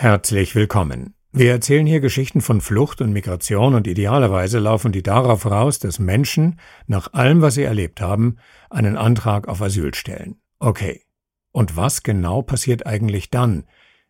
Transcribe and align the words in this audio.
Herzlich 0.00 0.54
willkommen. 0.54 1.16
Wir 1.32 1.50
erzählen 1.50 1.84
hier 1.84 1.98
Geschichten 1.98 2.40
von 2.40 2.60
Flucht 2.60 3.00
und 3.00 3.12
Migration 3.12 3.74
und 3.74 3.88
idealerweise 3.88 4.60
laufen 4.60 4.92
die 4.92 5.02
darauf 5.02 5.44
raus, 5.44 5.80
dass 5.80 5.98
Menschen, 5.98 6.60
nach 6.86 7.14
allem, 7.14 7.42
was 7.42 7.54
sie 7.54 7.64
erlebt 7.64 8.00
haben, 8.00 8.36
einen 8.70 8.96
Antrag 8.96 9.48
auf 9.48 9.60
Asyl 9.60 9.92
stellen. 9.96 10.36
Okay. 10.60 11.02
Und 11.50 11.76
was 11.76 12.04
genau 12.04 12.42
passiert 12.42 12.86
eigentlich 12.86 13.30
dann? 13.30 13.64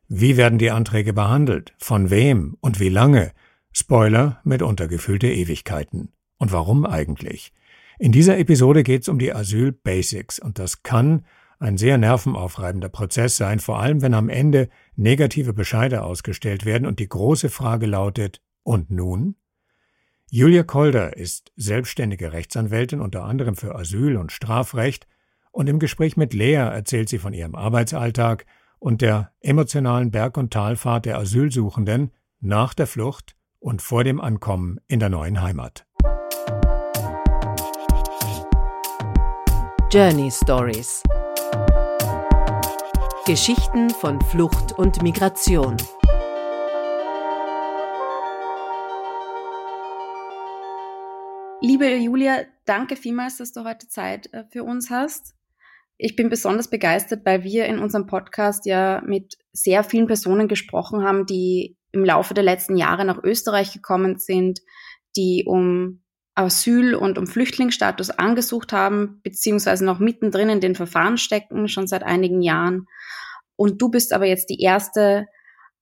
Wie 0.09 0.37
werden 0.37 0.59
die 0.59 0.71
Anträge 0.71 1.14
behandelt? 1.14 1.72
Von 1.79 2.11
wem 2.11 2.59
und 2.61 2.80
wie 2.80 2.91
lange? 2.91 3.32
Spoiler 3.73 4.43
mit 4.45 4.61
untergefühlte 4.61 5.29
Ewigkeiten. 5.29 6.12
Und 6.36 6.52
warum 6.52 6.84
eigentlich? 6.84 7.55
In 7.98 8.12
dieser 8.12 8.36
Episode 8.36 8.82
geht 8.82 9.02
es 9.02 9.09
um 9.09 9.18
die 9.18 9.32
Asyl 9.32 9.73
Basics 9.73 10.39
und 10.39 10.59
das 10.59 10.82
kann 10.82 11.25
ein 11.61 11.77
sehr 11.77 11.98
nervenaufreibender 11.98 12.89
Prozess 12.89 13.36
sein, 13.36 13.59
vor 13.59 13.80
allem 13.80 14.02
wenn 14.02 14.14
am 14.14 14.29
Ende 14.29 14.68
negative 14.98 15.52
Bescheide 15.52 16.02
ausgestellt 16.02 16.64
werden 16.64 16.86
und 16.86 16.98
die 16.98 17.08
große 17.08 17.48
Frage 17.48 17.86
lautet, 17.86 18.43
und 18.64 18.90
nun? 18.90 19.36
Julia 20.30 20.62
Kolder 20.62 21.16
ist 21.16 21.52
selbstständige 21.56 22.32
Rechtsanwältin 22.32 23.00
unter 23.00 23.25
anderem 23.25 23.56
für 23.56 23.75
Asyl 23.75 24.18
und 24.18 24.30
Strafrecht 24.30 25.06
und 25.53 25.68
im 25.68 25.79
Gespräch 25.79 26.18
mit 26.18 26.34
Lea 26.34 26.56
erzählt 26.56 27.08
sie 27.08 27.18
von 27.18 27.32
ihrem 27.32 27.54
Arbeitsalltag 27.54 28.44
und 28.79 29.00
der 29.00 29.32
emotionalen 29.40 30.11
Berg- 30.11 30.36
und 30.36 30.53
Talfahrt 30.53 31.06
der 31.06 31.18
Asylsuchenden 31.18 32.12
nach 32.41 32.75
der 32.75 32.86
Flucht 32.86 33.36
und 33.58 33.80
vor 33.80 34.05
dem 34.05 34.20
Ankommen 34.20 34.78
in 34.86 35.00
der 35.00 35.08
neuen 35.08 35.41
Heimat. 35.41 35.86
Journey 39.91 40.30
Stories 40.30 41.03
Geschichten 43.28 43.91
von 43.91 44.23
Flucht 44.23 44.73
und 44.78 45.03
Migration. 45.03 45.77
Liebe 51.61 51.95
Julia, 51.97 52.47
danke 52.65 52.97
vielmals, 52.97 53.37
dass 53.37 53.53
du 53.53 53.65
heute 53.65 53.87
Zeit 53.87 54.33
äh, 54.33 54.45
für 54.51 54.65
uns 54.65 54.89
hast. 54.89 55.35
Ich 55.98 56.17
bin 56.17 56.31
besonders 56.31 56.70
begeistert, 56.70 57.27
weil 57.27 57.45
wir 57.45 57.67
in 57.67 57.79
unserem 57.79 58.07
Podcast 58.07 58.65
ja 58.65 59.03
mit 59.05 59.37
sehr 59.53 59.85
vielen 59.85 60.07
Personen 60.07 60.48
gesprochen 60.48 61.05
haben, 61.05 61.27
die 61.27 61.77
im 61.92 62.07
Laufe 62.07 62.33
der 62.33 62.45
letzten 62.45 62.79
Jahre 62.79 63.05
nach 63.05 63.23
Österreich 63.23 63.75
gekommen 63.75 64.19
sind, 64.19 64.61
die 65.19 65.45
um 65.47 66.03
Asyl 66.39 66.94
und 66.94 67.19
um 67.19 67.27
Flüchtlingsstatus 67.27 68.11
angesucht 68.11 68.72
haben, 68.72 69.20
beziehungsweise 69.22 69.84
noch 69.84 69.98
mittendrin 69.98 70.48
in 70.48 70.61
den 70.61 70.77
Verfahren 70.77 71.19
stecken, 71.19 71.69
schon 71.69 71.86
seit 71.86 72.05
einigen 72.05 72.42
Jahren. 72.42 72.86
Und 73.56 73.83
du 73.83 73.91
bist 73.91 74.12
aber 74.12 74.27
jetzt 74.27 74.48
die 74.48 74.61
erste 74.61 75.27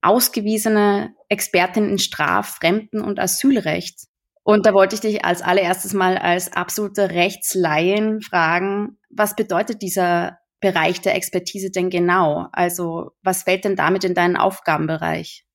ausgewiesene 0.00 1.14
Expertin 1.28 1.90
in 1.90 1.98
Straf-, 1.98 2.56
Fremden- 2.56 3.02
und 3.02 3.20
Asylrecht. 3.20 4.06
Und 4.44 4.64
da 4.64 4.72
wollte 4.72 4.94
ich 4.94 5.00
dich 5.00 5.24
als 5.24 5.42
allererstes 5.42 5.92
mal 5.92 6.16
als 6.16 6.52
absolute 6.52 7.10
Rechtsleihen 7.10 8.22
fragen, 8.22 8.98
was 9.10 9.36
bedeutet 9.36 9.82
dieser 9.82 10.38
Bereich 10.60 11.00
der 11.00 11.16
Expertise 11.16 11.70
denn 11.70 11.91
genau? 11.91 12.46
Also 12.52 13.10
was 13.22 13.42
fällt 13.42 13.64
denn 13.64 13.76
damit 13.76 14.04
in 14.04 14.14
deinen 14.14 14.36
Aufgabenbereich? 14.36 15.45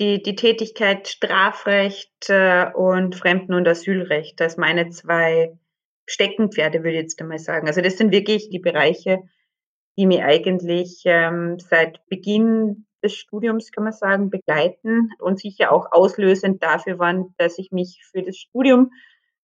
Die, 0.00 0.22
die 0.22 0.36
Tätigkeit 0.36 1.08
Strafrecht 1.08 2.28
äh, 2.28 2.70
und 2.72 3.16
Fremden- 3.16 3.54
und 3.54 3.66
Asylrecht, 3.66 4.40
das 4.40 4.56
meine 4.56 4.90
zwei 4.90 5.58
Steckenpferde, 6.06 6.78
würde 6.78 6.96
ich 6.96 7.02
jetzt 7.02 7.20
einmal 7.20 7.38
sagen. 7.38 7.66
Also 7.66 7.80
das 7.80 7.98
sind 7.98 8.12
wirklich 8.12 8.48
die 8.48 8.60
Bereiche, 8.60 9.22
die 9.98 10.06
mich 10.06 10.22
eigentlich 10.22 11.02
ähm, 11.04 11.58
seit 11.58 12.06
Beginn 12.06 12.86
des 13.02 13.14
Studiums, 13.14 13.72
kann 13.72 13.84
man 13.84 13.92
sagen, 13.92 14.30
begleiten 14.30 15.10
und 15.18 15.38
sicher 15.38 15.72
auch 15.72 15.92
auslösend 15.92 16.62
dafür 16.62 16.98
waren, 16.98 17.34
dass 17.36 17.58
ich 17.58 17.70
mich 17.70 18.04
für 18.10 18.22
das 18.22 18.36
Studium 18.36 18.92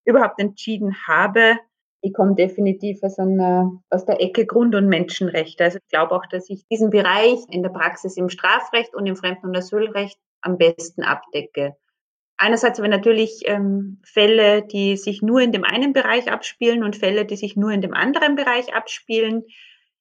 überhaupt 0.05 0.39
entschieden 0.39 0.95
habe. 1.07 1.57
Ich 2.01 2.13
komme 2.13 2.35
definitiv 2.35 3.01
aus, 3.01 3.17
einer, 3.17 3.71
aus 3.89 4.05
der 4.05 4.21
Ecke 4.21 4.45
Grund- 4.45 4.75
und 4.75 4.87
Menschenrechte. 4.87 5.63
Also 5.63 5.79
ich 5.79 5.87
glaube 5.89 6.15
auch, 6.15 6.25
dass 6.27 6.49
ich 6.49 6.65
diesen 6.67 6.89
Bereich 6.89 7.39
in 7.49 7.63
der 7.63 7.69
Praxis 7.69 8.17
im 8.17 8.29
Strafrecht 8.29 8.93
und 8.93 9.05
im 9.07 9.15
Fremden- 9.15 9.47
und 9.47 9.57
Asylrecht 9.57 10.19
am 10.45 10.57
besten 10.57 11.03
abdecke. 11.03 11.75
Einerseits 12.37 12.79
aber 12.79 12.89
natürlich 12.89 13.43
ähm, 13.45 14.01
Fälle, 14.03 14.63
die 14.63 14.97
sich 14.97 15.21
nur 15.21 15.39
in 15.39 15.51
dem 15.51 15.63
einen 15.63 15.93
Bereich 15.93 16.31
abspielen 16.31 16.83
und 16.83 16.97
Fälle, 16.97 17.25
die 17.25 17.37
sich 17.37 17.55
nur 17.55 17.71
in 17.71 17.81
dem 17.81 17.93
anderen 17.93 18.35
Bereich 18.35 18.73
abspielen. 18.73 19.45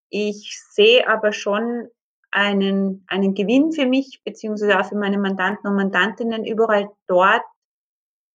Ich 0.08 0.60
sehe 0.72 1.08
aber 1.08 1.32
schon 1.32 1.88
einen, 2.32 3.04
einen 3.06 3.34
Gewinn 3.34 3.72
für 3.72 3.86
mich, 3.86 4.20
beziehungsweise 4.24 4.80
auch 4.80 4.86
für 4.88 4.96
meine 4.96 5.18
Mandanten 5.18 5.70
und 5.70 5.76
Mandantinnen 5.76 6.44
überall 6.44 6.90
dort, 7.06 7.42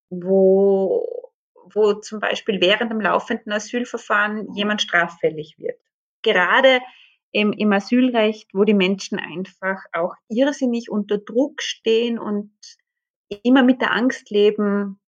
wo, 0.09 1.33
wo 1.73 1.93
zum 1.95 2.21
Beispiel 2.21 2.61
während 2.61 2.91
dem 2.91 3.01
laufenden 3.01 3.51
Asylverfahren 3.51 4.53
jemand 4.55 4.81
straffällig 4.81 5.55
wird. 5.57 5.77
Gerade 6.21 6.79
im, 7.31 7.53
im 7.53 7.71
Asylrecht, 7.71 8.49
wo 8.53 8.63
die 8.63 8.73
Menschen 8.73 9.19
einfach 9.19 9.77
auch 9.93 10.13
irrsinnig 10.27 10.89
unter 10.89 11.17
Druck 11.17 11.61
stehen 11.61 12.17
und 12.17 12.51
immer 13.43 13.63
mit 13.63 13.81
der 13.81 13.93
Angst 13.93 14.29
leben, 14.31 14.99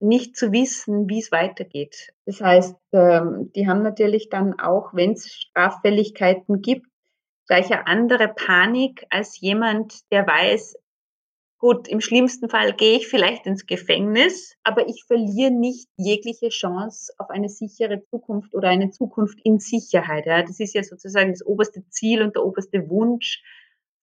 nicht 0.00 0.36
zu 0.36 0.52
wissen, 0.52 1.08
wie 1.08 1.20
es 1.20 1.30
weitergeht. 1.30 2.12
Das 2.26 2.40
heißt, 2.40 2.76
ähm, 2.92 3.52
die 3.54 3.68
haben 3.68 3.82
natürlich 3.82 4.28
dann 4.28 4.58
auch, 4.58 4.92
wenn 4.94 5.12
es 5.12 5.32
Straffälligkeiten 5.32 6.60
gibt, 6.60 6.86
gleich 7.46 7.72
eine 7.72 7.86
andere 7.86 8.28
Panik 8.28 9.06
als 9.10 9.40
jemand, 9.40 10.10
der 10.10 10.26
weiß, 10.26 10.76
gut, 11.62 11.86
im 11.86 12.00
schlimmsten 12.00 12.48
Fall 12.48 12.72
gehe 12.72 12.96
ich 12.96 13.06
vielleicht 13.06 13.46
ins 13.46 13.66
Gefängnis, 13.66 14.56
aber 14.64 14.88
ich 14.88 15.04
verliere 15.06 15.52
nicht 15.52 15.88
jegliche 15.96 16.48
Chance 16.48 17.12
auf 17.18 17.30
eine 17.30 17.48
sichere 17.48 18.02
Zukunft 18.10 18.52
oder 18.56 18.68
eine 18.68 18.90
Zukunft 18.90 19.38
in 19.44 19.60
Sicherheit. 19.60 20.26
Ja. 20.26 20.42
Das 20.42 20.58
ist 20.58 20.74
ja 20.74 20.82
sozusagen 20.82 21.30
das 21.30 21.46
oberste 21.46 21.88
Ziel 21.88 22.22
und 22.22 22.34
der 22.34 22.44
oberste 22.44 22.90
Wunsch 22.90 23.44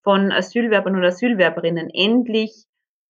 von 0.04 0.32
Asylwerbern 0.32 0.96
oder 0.96 1.10
Asylwerberinnen, 1.10 1.90
endlich 1.94 2.64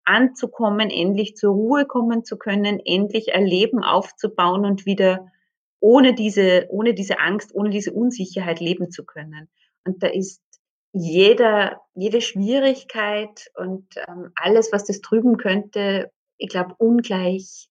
anzukommen, 0.03 0.89
endlich 0.89 1.35
zur 1.35 1.53
Ruhe 1.53 1.85
kommen 1.85 2.25
zu 2.25 2.35
können, 2.35 2.81
endlich 2.83 3.35
ein 3.35 3.45
Leben 3.45 3.83
aufzubauen 3.83 4.65
und 4.65 4.87
wieder 4.87 5.31
ohne 5.79 6.15
diese, 6.15 6.65
ohne 6.69 6.95
diese 6.95 7.19
Angst, 7.19 7.53
ohne 7.53 7.69
diese 7.69 7.93
Unsicherheit 7.93 8.61
leben 8.61 8.89
zu 8.89 9.05
können. 9.05 9.47
Und 9.85 10.01
da 10.01 10.07
ist 10.07 10.41
jeder, 10.91 11.81
jede 11.93 12.21
Schwierigkeit 12.21 13.51
und 13.55 13.85
ähm, 14.07 14.31
alles, 14.35 14.71
was 14.71 14.85
das 14.85 15.01
trüben 15.01 15.37
könnte, 15.37 16.11
ich 16.37 16.49
glaube, 16.49 16.75
ungleich 16.77 17.69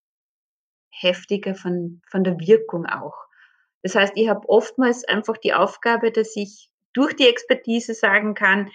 heftiger 0.91 1.55
von, 1.55 2.03
von 2.09 2.25
der 2.25 2.39
Wirkung 2.39 2.87
auch. 2.87 3.17
Das 3.83 3.95
heißt, 3.95 4.13
ich 4.17 4.29
habe 4.29 4.49
oftmals 4.49 5.05
einfach 5.05 5.37
die 5.37 5.55
Aufgabe, 5.55 6.13
dass 6.13 6.35
ich 6.37 6.71
durch 6.93 7.15
die 7.15 7.29
Expertise 7.29 7.95
sagen 7.95 8.35
kann, 8.35 8.71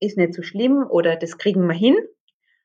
ist 0.00 0.16
nicht 0.16 0.34
so 0.34 0.42
schlimm 0.42 0.84
oder 0.88 1.16
das 1.16 1.38
kriegen 1.38 1.66
wir 1.66 1.74
hin, 1.74 1.96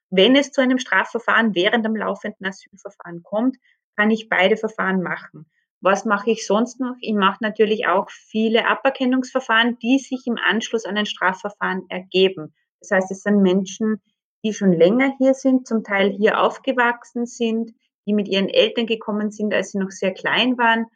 wenn 0.09 0.35
es 0.35 0.51
zu 0.51 0.61
einem 0.61 0.79
Strafverfahren 0.79 1.55
während 1.55 1.85
dem 1.85 1.95
laufenden 1.95 2.45
Asylverfahren 2.45 3.23
kommt, 3.23 3.57
kann 3.95 4.11
ich 4.11 4.29
beide 4.29 4.57
Verfahren 4.57 5.01
machen. 5.01 5.49
Was 5.85 6.03
mache 6.03 6.31
ich 6.31 6.47
sonst 6.47 6.79
noch? 6.79 6.95
Ich 6.99 7.13
mache 7.13 7.37
natürlich 7.41 7.85
auch 7.85 8.09
viele 8.09 8.67
Aberkennungsverfahren, 8.67 9.77
die 9.77 9.99
sich 9.99 10.25
im 10.25 10.35
Anschluss 10.43 10.83
an 10.83 10.97
ein 10.97 11.05
Strafverfahren 11.05 11.85
ergeben. 11.89 12.55
Das 12.79 12.89
heißt, 12.89 13.11
es 13.11 13.21
sind 13.21 13.43
Menschen, 13.43 14.01
die 14.43 14.51
schon 14.51 14.73
länger 14.73 15.13
hier 15.19 15.35
sind, 15.35 15.67
zum 15.67 15.83
Teil 15.83 16.09
hier 16.09 16.41
aufgewachsen 16.41 17.27
sind, 17.27 17.71
die 18.07 18.13
mit 18.13 18.27
ihren 18.27 18.49
Eltern 18.49 18.87
gekommen 18.87 19.29
sind, 19.29 19.53
als 19.53 19.73
sie 19.73 19.77
noch 19.77 19.91
sehr 19.91 20.11
klein 20.11 20.57
waren, 20.57 20.87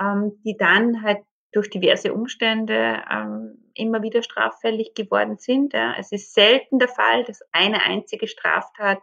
ähm, 0.00 0.40
die 0.44 0.56
dann 0.56 1.02
halt 1.02 1.18
durch 1.50 1.68
diverse 1.68 2.14
Umstände 2.14 3.02
ähm, 3.10 3.72
immer 3.74 4.04
wieder 4.04 4.22
straffällig 4.22 4.94
geworden 4.94 5.38
sind. 5.38 5.72
Ja. 5.72 5.96
Es 5.98 6.12
ist 6.12 6.32
selten 6.32 6.78
der 6.78 6.86
Fall, 6.86 7.24
dass 7.24 7.40
eine 7.50 7.82
einzige 7.82 8.28
Straftat 8.28 9.00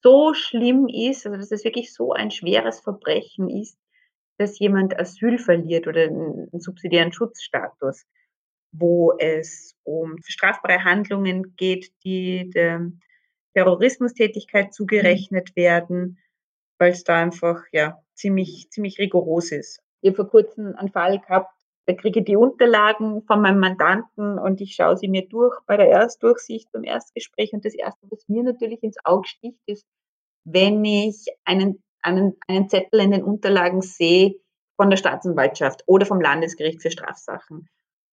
so 0.00 0.32
schlimm 0.32 0.86
ist, 0.86 1.26
also 1.26 1.38
dass 1.38 1.50
es 1.50 1.64
wirklich 1.64 1.92
so 1.92 2.12
ein 2.12 2.30
schweres 2.30 2.78
Verbrechen 2.78 3.50
ist, 3.50 3.79
dass 4.40 4.58
jemand 4.58 4.98
Asyl 4.98 5.38
verliert 5.38 5.86
oder 5.86 6.04
einen 6.04 6.48
subsidiären 6.58 7.12
Schutzstatus, 7.12 8.06
wo 8.72 9.12
es 9.18 9.76
um 9.84 10.16
strafbare 10.24 10.82
Handlungen 10.82 11.54
geht, 11.56 11.92
die 12.04 12.48
der 12.48 12.90
Terrorismustätigkeit 13.52 14.72
zugerechnet 14.72 15.54
werden, 15.56 16.18
weil 16.78 16.92
es 16.92 17.04
da 17.04 17.20
einfach 17.20 17.64
ja 17.70 17.98
ziemlich 18.14 18.70
ziemlich 18.70 18.98
rigoros 18.98 19.52
ist. 19.52 19.82
Ich 20.00 20.08
habe 20.08 20.16
vor 20.16 20.30
kurzem 20.30 20.74
einen 20.74 20.90
Fall 20.90 21.20
gehabt, 21.20 21.52
da 21.84 21.92
kriege 21.92 22.20
ich 22.20 22.24
die 22.24 22.36
Unterlagen 22.36 23.22
von 23.26 23.42
meinem 23.42 23.60
Mandanten 23.60 24.38
und 24.38 24.62
ich 24.62 24.74
schaue 24.74 24.96
sie 24.96 25.08
mir 25.08 25.28
durch 25.28 25.54
bei 25.66 25.76
der 25.76 25.88
Erstdurchsicht, 25.88 26.72
beim 26.72 26.84
Erstgespräch. 26.84 27.52
Und 27.52 27.66
das 27.66 27.74
Erste, 27.74 28.06
was 28.10 28.26
mir 28.26 28.42
natürlich 28.42 28.82
ins 28.82 28.96
Auge 29.04 29.28
sticht, 29.28 29.60
ist, 29.66 29.84
wenn 30.44 30.82
ich 30.82 31.26
einen, 31.44 31.82
einen, 32.02 32.36
einen 32.48 32.68
Zettel 32.68 33.00
in 33.00 33.10
den 33.10 33.24
Unterlagen 33.24 33.82
sehe 33.82 34.34
von 34.76 34.90
der 34.90 34.96
Staatsanwaltschaft 34.96 35.82
oder 35.86 36.06
vom 36.06 36.20
Landesgericht 36.20 36.80
für 36.80 36.90
Strafsachen. 36.90 37.68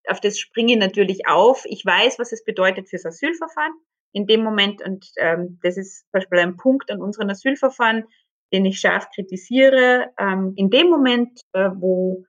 Auf 0.08 0.20
das 0.20 0.40
springe 0.40 0.74
ich 0.74 0.80
natürlich 0.80 1.28
auf. 1.28 1.64
Ich 1.66 1.86
weiß, 1.86 2.20
was 2.20 2.32
es 2.32 2.44
bedeutet 2.44 2.90
fürs 2.90 3.06
Asylverfahren. 3.06 3.74
in 4.14 4.26
dem 4.26 4.42
Moment, 4.42 4.82
und 4.82 5.12
ähm, 5.18 5.60
das 5.62 5.78
ist 5.78 6.00
zum 6.00 6.10
Beispiel 6.14 6.40
ein 6.40 6.58
Punkt 6.58 6.90
an 6.90 7.02
unseren 7.02 7.30
Asylverfahren, 7.30 8.06
den 8.54 8.66
ich 8.66 8.80
scharf 8.80 9.10
kritisiere, 9.14 10.12
ähm, 10.18 10.54
in 10.56 10.70
dem 10.70 10.90
Moment, 10.90 11.42
äh, 11.54 11.70
wo 11.76 12.26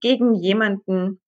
gegen 0.00 0.34
jemanden 0.34 1.20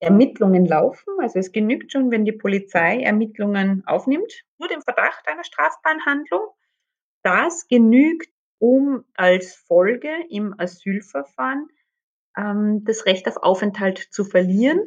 Ermittlungen 0.00 0.66
laufen, 0.66 1.14
also 1.20 1.38
es 1.38 1.52
genügt 1.52 1.92
schon, 1.92 2.10
wenn 2.10 2.24
die 2.24 2.32
Polizei 2.32 3.00
Ermittlungen 3.00 3.82
aufnimmt, 3.86 4.30
nur 4.58 4.68
dem 4.68 4.82
Verdacht 4.82 5.26
einer 5.26 5.44
strafbaren 5.44 6.04
Handlung, 6.04 6.42
das 7.22 7.66
genügt, 7.66 8.30
um 8.58 9.04
als 9.14 9.54
Folge 9.54 10.10
im 10.30 10.54
Asylverfahren 10.58 11.68
ähm, 12.36 12.84
das 12.84 13.06
Recht 13.06 13.28
auf 13.28 13.36
Aufenthalt 13.38 13.98
zu 13.98 14.24
verlieren. 14.24 14.80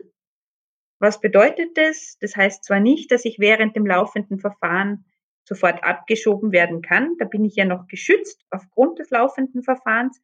Was 1.00 1.22
bedeutet 1.22 1.78
das? 1.78 2.18
Das 2.20 2.36
heißt 2.36 2.64
zwar 2.64 2.80
nicht, 2.80 3.12
dass 3.12 3.26
ich 3.26 3.40
während 3.40 3.76
dem 3.76 3.86
laufenden 3.86 4.40
Verfahren 4.40 5.06
sofort 5.46 5.84
abgeschoben 5.84 6.52
werden 6.52 6.82
kann. 6.82 7.16
Da 7.18 7.26
bin 7.26 7.46
ich 7.46 7.56
ja 7.56 7.66
noch 7.66 7.88
geschützt 7.88 8.46
aufgrund 8.52 9.00
des 9.00 9.10
laufenden 9.10 9.64
Verfahrens. 9.64 10.22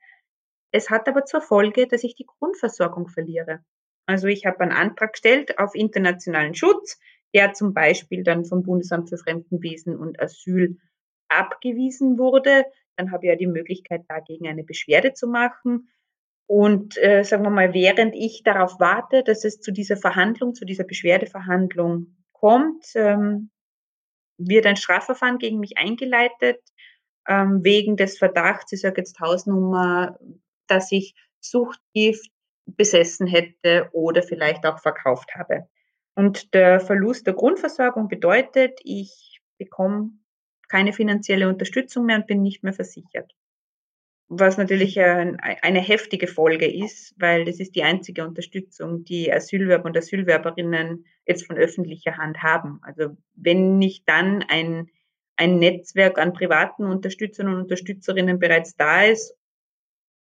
Es 0.71 0.89
hat 0.89 1.07
aber 1.07 1.25
zur 1.25 1.41
Folge, 1.41 1.87
dass 1.87 2.03
ich 2.03 2.15
die 2.15 2.25
Grundversorgung 2.25 3.07
verliere. 3.07 3.63
Also 4.05 4.27
ich 4.27 4.45
habe 4.45 4.59
einen 4.59 4.71
Antrag 4.71 5.13
gestellt 5.13 5.57
auf 5.57 5.73
internationalen 5.73 6.53
Schutz, 6.53 6.99
der 7.33 7.53
zum 7.53 7.73
Beispiel 7.73 8.23
dann 8.23 8.45
vom 8.45 8.63
Bundesamt 8.63 9.09
für 9.09 9.17
Fremdenwesen 9.17 9.97
und 9.97 10.21
Asyl 10.21 10.77
abgewiesen 11.27 12.17
wurde. 12.19 12.65
Dann 12.97 13.11
habe 13.11 13.25
ich 13.25 13.29
ja 13.29 13.35
die 13.35 13.47
Möglichkeit, 13.47 14.03
dagegen 14.07 14.47
eine 14.47 14.63
Beschwerde 14.63 15.13
zu 15.13 15.27
machen. 15.27 15.89
Und 16.47 16.97
äh, 17.01 17.23
sagen 17.23 17.43
wir 17.43 17.49
mal, 17.49 17.73
während 17.73 18.15
ich 18.15 18.43
darauf 18.43 18.79
warte, 18.79 19.23
dass 19.23 19.43
es 19.45 19.59
zu 19.59 19.71
dieser 19.71 19.97
Verhandlung, 19.97 20.53
zu 20.53 20.65
dieser 20.65 20.83
Beschwerdeverhandlung 20.83 22.15
kommt, 22.33 22.85
ähm, 22.95 23.49
wird 24.37 24.65
ein 24.65 24.75
Strafverfahren 24.75 25.39
gegen 25.39 25.59
mich 25.59 25.77
eingeleitet, 25.77 26.61
ähm, 27.27 27.63
wegen 27.63 27.97
des 27.97 28.17
Verdachts, 28.17 28.71
ich 28.71 28.81
sage 28.81 29.01
jetzt 29.01 29.19
Hausnummer, 29.19 30.19
dass 30.67 30.91
ich 30.91 31.15
Suchtgift 31.39 32.29
besessen 32.65 33.27
hätte 33.27 33.89
oder 33.93 34.23
vielleicht 34.23 34.65
auch 34.65 34.79
verkauft 34.79 35.35
habe. 35.35 35.67
Und 36.15 36.53
der 36.53 36.79
Verlust 36.79 37.27
der 37.27 37.33
Grundversorgung 37.33 38.07
bedeutet, 38.07 38.79
ich 38.83 39.41
bekomme 39.57 40.11
keine 40.67 40.93
finanzielle 40.93 41.49
Unterstützung 41.49 42.05
mehr 42.05 42.17
und 42.17 42.27
bin 42.27 42.41
nicht 42.41 42.63
mehr 42.63 42.73
versichert. 42.73 43.31
Was 44.27 44.57
natürlich 44.57 44.99
eine 44.99 45.79
heftige 45.79 46.27
Folge 46.27 46.65
ist, 46.65 47.13
weil 47.17 47.45
das 47.45 47.59
ist 47.59 47.75
die 47.75 47.83
einzige 47.83 48.25
Unterstützung, 48.27 49.03
die 49.03 49.31
Asylwerber 49.31 49.85
und 49.85 49.97
Asylwerberinnen 49.97 51.05
jetzt 51.27 51.45
von 51.45 51.57
öffentlicher 51.57 52.17
Hand 52.17 52.41
haben. 52.41 52.79
Also 52.81 53.15
wenn 53.35 53.77
nicht 53.77 54.09
dann 54.09 54.43
ein, 54.47 54.89
ein 55.35 55.59
Netzwerk 55.59 56.17
an 56.17 56.33
privaten 56.33 56.85
Unterstützern 56.85 57.49
und 57.49 57.61
Unterstützerinnen 57.61 58.39
bereits 58.39 58.75
da 58.75 59.03
ist, 59.03 59.35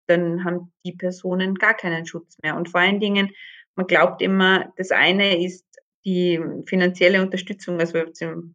dann 0.06 0.44
haben 0.44 0.70
die 0.84 0.92
Personen 0.92 1.54
gar 1.54 1.74
keinen 1.74 2.04
Schutz 2.04 2.36
mehr. 2.42 2.56
Und 2.56 2.68
vor 2.68 2.80
allen 2.80 3.00
Dingen, 3.00 3.30
man 3.74 3.86
glaubt 3.86 4.20
immer, 4.20 4.70
das 4.76 4.90
eine 4.90 5.42
ist 5.42 5.64
die 6.04 6.40
finanzielle 6.66 7.22
Unterstützung, 7.22 7.80
also 7.80 7.98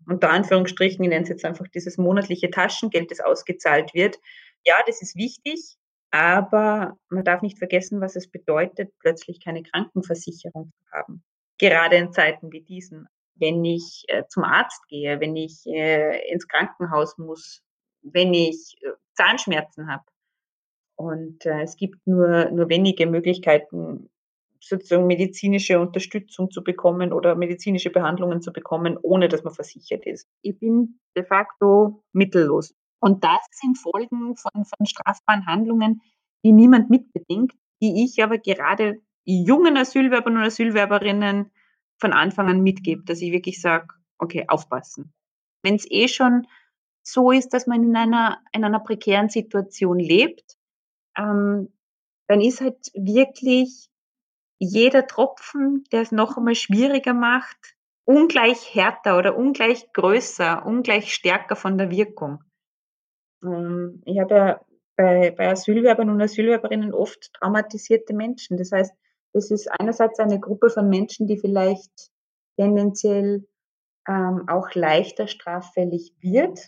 unter 0.07 0.29
Anführungsstrichen, 0.29 1.03
ich 1.03 1.09
nenne 1.09 1.23
es 1.23 1.29
jetzt 1.29 1.45
einfach 1.45 1.67
dieses 1.67 1.97
monatliche 1.97 2.51
Taschengeld, 2.51 3.09
das 3.09 3.19
ausgezahlt 3.19 3.93
wird. 3.93 4.19
Ja, 4.65 4.75
das 4.85 5.01
ist 5.01 5.15
wichtig, 5.15 5.77
aber 6.11 6.97
man 7.09 7.23
darf 7.23 7.41
nicht 7.41 7.57
vergessen, 7.57 8.01
was 8.01 8.15
es 8.15 8.29
bedeutet, 8.29 8.91
plötzlich 8.99 9.43
keine 9.43 9.63
Krankenversicherung 9.63 10.71
zu 10.77 10.91
haben. 10.91 11.23
Gerade 11.57 11.97
in 11.97 12.13
Zeiten 12.13 12.51
wie 12.51 12.61
diesen. 12.61 13.07
Wenn 13.35 13.63
ich 13.63 14.03
äh, 14.07 14.23
zum 14.27 14.43
Arzt 14.43 14.87
gehe, 14.87 15.19
wenn 15.19 15.35
ich 15.35 15.65
äh, 15.65 16.29
ins 16.31 16.47
Krankenhaus 16.47 17.17
muss, 17.17 17.61
wenn 18.01 18.33
ich 18.33 18.75
äh, 18.81 18.91
Zahnschmerzen 19.13 19.91
habe. 19.91 20.03
Und 20.95 21.45
äh, 21.45 21.61
es 21.61 21.77
gibt 21.77 22.05
nur, 22.05 22.51
nur 22.51 22.69
wenige 22.69 23.07
Möglichkeiten, 23.07 24.09
sozusagen 24.69 25.07
medizinische 25.07 25.79
Unterstützung 25.79 26.51
zu 26.51 26.63
bekommen 26.63 27.11
oder 27.11 27.35
medizinische 27.35 27.89
Behandlungen 27.89 28.41
zu 28.41 28.53
bekommen, 28.53 28.97
ohne 29.01 29.27
dass 29.27 29.43
man 29.43 29.53
versichert 29.53 30.05
ist. 30.05 30.27
Ich 30.41 30.57
bin 30.59 30.99
de 31.17 31.25
facto 31.25 32.03
mittellos. 32.13 32.75
Und 33.01 33.23
das 33.23 33.39
sind 33.51 33.77
Folgen 33.77 34.35
von, 34.35 34.65
von 34.65 34.85
strafbaren 34.85 35.45
Handlungen, 35.45 36.01
die 36.43 36.51
niemand 36.51 36.89
mitbedingt, 36.89 37.53
die 37.81 38.03
ich 38.03 38.23
aber 38.23 38.37
gerade 38.37 39.01
jungen 39.25 39.77
Asylwerbern 39.77 40.37
und 40.37 40.43
Asylwerberinnen 40.43 41.51
von 41.99 42.13
Anfang 42.13 42.47
an 42.47 42.61
mitgebe, 42.61 43.03
dass 43.03 43.21
ich 43.21 43.31
wirklich 43.31 43.61
sage, 43.61 43.87
okay, 44.17 44.45
aufpassen. 44.47 45.13
Wenn 45.63 45.75
es 45.75 45.89
eh 45.89 46.07
schon 46.07 46.47
so 47.03 47.31
ist, 47.31 47.53
dass 47.53 47.67
man 47.67 47.83
in 47.83 47.95
einer, 47.95 48.41
in 48.51 48.63
einer 48.63 48.79
prekären 48.79 49.29
Situation 49.29 49.99
lebt, 49.99 50.57
ähm, 51.17 51.73
dann 52.27 52.41
ist 52.41 52.61
halt 52.61 52.77
wirklich 52.93 53.89
jeder 54.59 55.07
Tropfen, 55.07 55.85
der 55.91 56.01
es 56.01 56.11
noch 56.11 56.37
einmal 56.37 56.55
schwieriger 56.55 57.13
macht, 57.13 57.75
ungleich 58.03 58.75
härter 58.75 59.17
oder 59.17 59.37
ungleich 59.37 59.91
größer, 59.93 60.65
ungleich 60.65 61.13
stärker 61.13 61.55
von 61.55 61.77
der 61.77 61.89
Wirkung. 61.89 62.43
Ähm, 63.43 64.03
ich 64.05 64.19
habe 64.19 64.35
ja 64.35 64.61
bei, 64.97 65.31
bei 65.31 65.49
Asylwerbern 65.49 66.09
und 66.09 66.21
Asylwerberinnen 66.21 66.93
oft 66.93 67.31
traumatisierte 67.33 68.13
Menschen. 68.13 68.57
Das 68.57 68.71
heißt, 68.71 68.93
es 69.33 69.49
ist 69.49 69.71
einerseits 69.79 70.19
eine 70.19 70.39
Gruppe 70.39 70.69
von 70.69 70.89
Menschen, 70.89 71.27
die 71.27 71.37
vielleicht 71.37 72.11
tendenziell 72.57 73.47
ähm, 74.07 74.43
auch 74.49 74.73
leichter 74.73 75.27
straffällig 75.27 76.13
wird. 76.19 76.67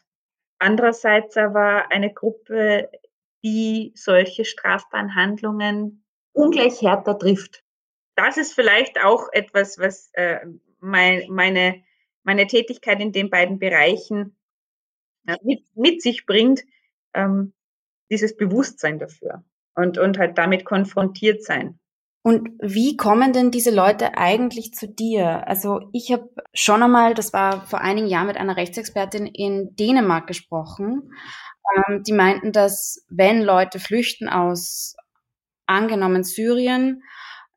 Andererseits 0.59 1.35
aber 1.35 1.91
eine 1.91 2.13
Gruppe, 2.13 2.89
die 3.43 3.91
solche 3.95 4.45
strafbaren 4.45 5.15
Handlungen 5.15 6.05
ungleich 6.33 6.81
härter 6.81 7.17
trifft 7.17 7.63
das 8.15 8.37
ist 8.37 8.53
vielleicht 8.53 9.03
auch 9.03 9.27
etwas, 9.31 9.77
was 9.79 10.09
äh, 10.13 10.39
mein, 10.79 11.23
meine, 11.29 11.83
meine 12.23 12.47
Tätigkeit 12.47 12.99
in 12.99 13.11
den 13.11 13.29
beiden 13.29 13.59
Bereichen 13.59 14.35
äh, 15.27 15.37
mit, 15.43 15.63
mit 15.75 16.01
sich 16.01 16.25
bringt, 16.25 16.61
ähm, 17.13 17.53
dieses 18.09 18.35
Bewusstsein 18.35 18.99
dafür 18.99 19.43
und, 19.75 19.97
und 19.97 20.17
halt 20.17 20.37
damit 20.37 20.65
konfrontiert 20.65 21.43
sein. 21.43 21.79
Und 22.23 22.49
wie 22.61 22.97
kommen 22.97 23.33
denn 23.33 23.49
diese 23.49 23.73
Leute 23.73 24.15
eigentlich 24.15 24.73
zu 24.73 24.87
dir? 24.87 25.47
Also 25.47 25.89
ich 25.91 26.11
habe 26.11 26.29
schon 26.53 26.83
einmal, 26.83 27.15
das 27.15 27.33
war 27.33 27.65
vor 27.65 27.81
einigen 27.81 28.07
Jahren 28.07 28.27
mit 28.27 28.37
einer 28.37 28.57
Rechtsexpertin 28.57 29.25
in 29.25 29.75
Dänemark 29.75 30.27
gesprochen. 30.27 31.11
Ähm, 31.87 32.03
die 32.03 32.13
meinten, 32.13 32.51
dass 32.51 33.03
wenn 33.09 33.41
Leute 33.41 33.79
flüchten 33.79 34.29
aus 34.29 34.95
angenommen 35.65 36.23
Syrien 36.23 37.01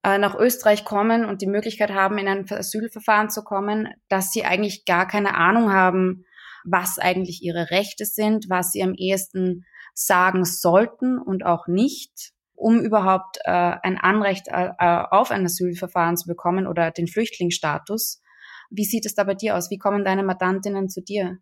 äh, 0.04 0.18
nach 0.18 0.34
Österreich 0.34 0.84
kommen 0.84 1.24
und 1.24 1.40
die 1.40 1.46
Möglichkeit 1.46 1.90
haben, 1.90 2.18
in 2.18 2.28
ein 2.28 2.46
Asylverfahren 2.48 3.30
zu 3.30 3.42
kommen, 3.42 3.88
dass 4.08 4.30
sie 4.30 4.44
eigentlich 4.44 4.84
gar 4.84 5.08
keine 5.08 5.34
Ahnung 5.34 5.72
haben, 5.72 6.26
was 6.64 6.98
eigentlich 6.98 7.42
ihre 7.42 7.70
Rechte 7.70 8.04
sind, 8.04 8.46
was 8.48 8.70
sie 8.70 8.82
am 8.82 8.94
ehesten 8.94 9.64
sagen 9.94 10.44
sollten 10.44 11.18
und 11.18 11.46
auch 11.46 11.66
nicht, 11.68 12.32
um 12.54 12.80
überhaupt 12.80 13.38
äh, 13.44 13.76
ein 13.82 13.98
Anrecht 13.98 14.48
äh, 14.48 14.70
äh 14.78 15.04
auf 15.10 15.30
ein 15.30 15.44
Asylverfahren 15.44 16.16
zu 16.16 16.26
bekommen 16.26 16.66
oder 16.66 16.90
den 16.90 17.06
Flüchtlingsstatus. 17.06 18.22
Wie 18.70 18.84
sieht 18.84 19.06
es 19.06 19.14
da 19.14 19.24
bei 19.24 19.34
dir 19.34 19.56
aus? 19.56 19.70
Wie 19.70 19.78
kommen 19.78 20.04
deine 20.04 20.22
Mandantinnen 20.22 20.88
zu 20.88 21.02
dir? 21.02 21.38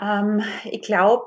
Ähm, 0.00 0.42
ich 0.64 0.82
glaube, 0.82 1.24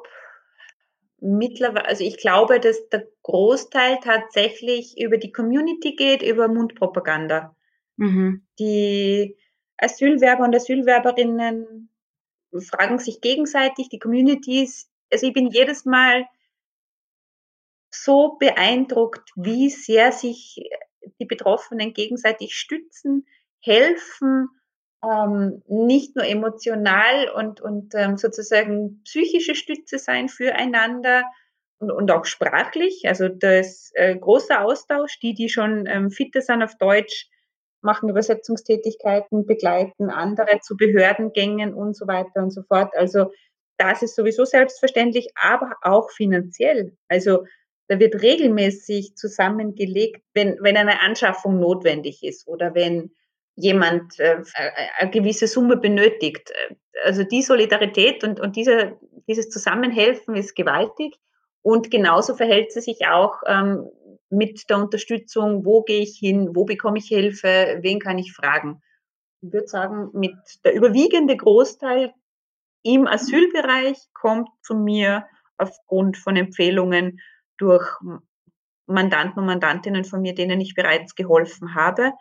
mittlerweile, 1.20 1.86
also 1.86 2.04
ich 2.04 2.18
glaube, 2.18 2.60
dass 2.60 2.90
der 2.90 3.08
Großteil 3.24 4.00
tatsächlich 4.04 5.00
über 5.00 5.18
die 5.18 5.32
Community 5.32 5.96
geht, 5.96 6.22
über 6.22 6.48
Mundpropaganda. 6.48 7.56
Mhm. 7.98 8.46
Die 8.60 9.38
Asylwerber 9.78 10.44
und 10.44 10.56
Asylwerberinnen 10.56 11.90
fragen 12.70 13.00
sich 13.00 13.22
gegenseitig, 13.22 13.90
die 13.90 14.00
Communities, 14.00 14.90
also 15.12 15.28
ich 15.28 15.34
bin 15.34 15.48
jedes 15.48 15.86
Mal 15.86 16.28
so 17.90 18.38
beeindruckt, 18.38 19.32
wie 19.36 19.70
sehr 19.70 20.12
sich 20.12 20.62
die 21.20 21.26
Betroffenen 21.26 21.94
gegenseitig 21.94 22.56
stützen, 22.56 23.26
helfen, 23.62 24.50
ähm, 25.06 25.62
nicht 25.68 26.16
nur 26.16 26.26
emotional 26.26 27.30
und, 27.36 27.62
und 27.62 27.94
ähm, 27.96 28.18
sozusagen 28.18 29.02
psychische 29.04 29.56
Stütze 29.56 30.00
sein 30.00 30.30
füreinander 30.30 31.24
und, 31.80 31.92
und 31.92 32.12
auch 32.12 32.26
sprachlich. 32.26 33.04
Also 33.08 33.30
das 33.30 33.92
äh, 33.96 34.16
großer 34.16 34.64
Austausch, 34.64 35.20
die, 35.20 35.34
die 35.34 35.50
schon 35.50 35.86
ähm, 35.88 36.12
fitter 36.12 36.42
sind 36.42 36.64
auf 36.64 36.78
Deutsch, 36.78 37.30
machen 37.82 38.10
Übersetzungstätigkeiten, 38.10 39.46
begleiten 39.46 40.10
andere 40.10 40.60
zu 40.62 40.76
Behördengängen 40.76 41.74
und 41.74 41.96
so 41.96 42.08
weiter 42.08 42.42
und 42.42 42.52
so 42.52 42.64
fort. 42.64 42.96
Also 42.96 43.32
das 43.78 44.02
ist 44.02 44.16
sowieso 44.16 44.46
selbstverständlich, 44.46 45.30
aber 45.36 45.76
auch 45.82 46.10
finanziell. 46.12 46.98
Also 47.08 47.46
da 47.88 48.00
wird 48.00 48.22
regelmäßig 48.22 49.16
zusammengelegt, 49.16 50.24
wenn, 50.34 50.58
wenn 50.62 50.78
eine 50.78 51.02
Anschaffung 51.02 51.60
notwendig 51.60 52.24
ist 52.24 52.48
oder 52.48 52.74
wenn 52.74 53.12
jemand 53.56 54.20
äh, 54.20 54.44
eine 54.98 55.12
gewisse 55.12 55.48
Summe 55.48 55.78
benötigt. 55.78 56.52
Also 57.04 57.24
die 57.24 57.42
Solidarität 57.42 58.24
und, 58.24 58.40
und 58.40 58.56
diese, 58.56 58.98
dieses 59.28 59.50
Zusammenhelfen 59.50 60.36
ist 60.36 60.56
gewaltig. 60.56 61.16
Und 61.62 61.90
genauso 61.90 62.36
verhält 62.36 62.72
sie 62.72 62.82
sich 62.82 63.08
auch 63.08 63.42
ähm, 63.48 63.90
mit 64.30 64.70
der 64.70 64.78
Unterstützung, 64.78 65.66
wo 65.66 65.82
gehe 65.84 66.02
ich 66.02 66.18
hin, 66.20 66.56
wo 66.56 66.66
bekomme 66.66 67.00
ich 67.00 67.08
Hilfe, 67.08 67.80
wen 67.82 68.00
kann 68.00 68.20
ich 68.20 68.34
fragen. 68.34 68.82
Ich 69.42 69.52
würde 69.52 69.68
sagen, 69.68 70.10
mit 70.14 70.36
der 70.64 70.74
überwiegende 70.74 71.36
Großteil 71.36 72.14
im 72.84 73.08
Asylbereich 73.08 73.98
kommt 74.14 74.50
zu 74.62 74.76
mir 74.76 75.26
aufgrund 75.58 76.18
von 76.18 76.36
Empfehlungen 76.36 77.20
durch 77.58 77.88
Mandanten 78.86 79.40
und 79.40 79.46
Mandantinnen 79.46 80.06
von 80.06 80.22
mir, 80.22 80.36
denen 80.36 80.62
ich 80.62 80.76
bereits 80.76 81.16
geholfen 81.16 81.74
habe. 81.74 82.12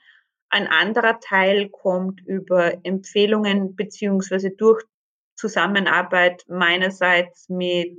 Ein 0.55 0.69
anderer 0.69 1.19
Teil 1.19 1.69
kommt 1.69 2.21
über 2.25 2.75
Empfehlungen 2.85 3.75
beziehungsweise 3.75 4.53
durch 4.53 4.85
Zusammenarbeit 5.35 6.45
meinerseits 6.47 7.49
mit 7.49 7.99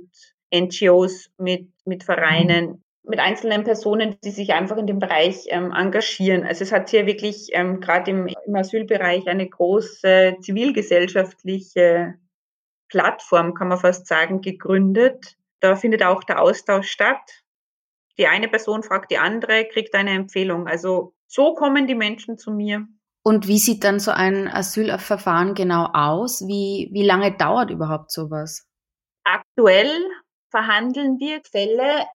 NGOs, 0.50 1.30
mit, 1.36 1.68
mit 1.84 2.02
Vereinen, 2.02 2.82
mit 3.02 3.18
einzelnen 3.18 3.62
Personen, 3.62 4.16
die 4.24 4.30
sich 4.30 4.54
einfach 4.54 4.78
in 4.78 4.86
dem 4.86 5.00
Bereich 5.00 5.44
ähm, 5.50 5.70
engagieren. 5.70 6.46
Also 6.46 6.64
es 6.64 6.72
hat 6.72 6.88
hier 6.88 7.04
wirklich 7.04 7.50
ähm, 7.52 7.80
gerade 7.80 8.10
im, 8.10 8.26
im 8.26 8.54
Asylbereich 8.54 9.28
eine 9.28 9.46
große 9.46 10.38
zivilgesellschaftliche 10.40 12.14
Plattform, 12.88 13.52
kann 13.52 13.68
man 13.68 13.80
fast 13.80 14.06
sagen, 14.06 14.40
gegründet. 14.40 15.36
Da 15.60 15.76
findet 15.76 16.02
auch 16.02 16.24
der 16.24 16.40
Austausch 16.40 16.88
statt. 16.88 17.42
Die 18.16 18.28
eine 18.28 18.48
Person 18.48 18.82
fragt 18.82 19.10
die 19.10 19.18
andere, 19.18 19.66
kriegt 19.66 19.94
eine 19.94 20.12
Empfehlung. 20.12 20.66
Also 20.66 21.12
so 21.26 21.54
kommen 21.54 21.86
die 21.86 21.94
Menschen 21.94 22.38
zu 22.38 22.52
mir. 22.52 22.86
Und 23.22 23.48
wie 23.48 23.58
sieht 23.58 23.82
dann 23.82 23.98
so 23.98 24.12
ein 24.12 24.46
Asylverfahren 24.46 25.54
genau 25.54 25.88
aus? 25.92 26.46
Wie, 26.46 26.90
wie 26.92 27.04
lange 27.04 27.36
dauert 27.36 27.70
überhaupt 27.70 28.12
sowas? 28.12 28.66
Aktuell 29.24 29.90
verhandeln 30.50 31.18
wir 31.18 31.40
Fälle 31.50 32.06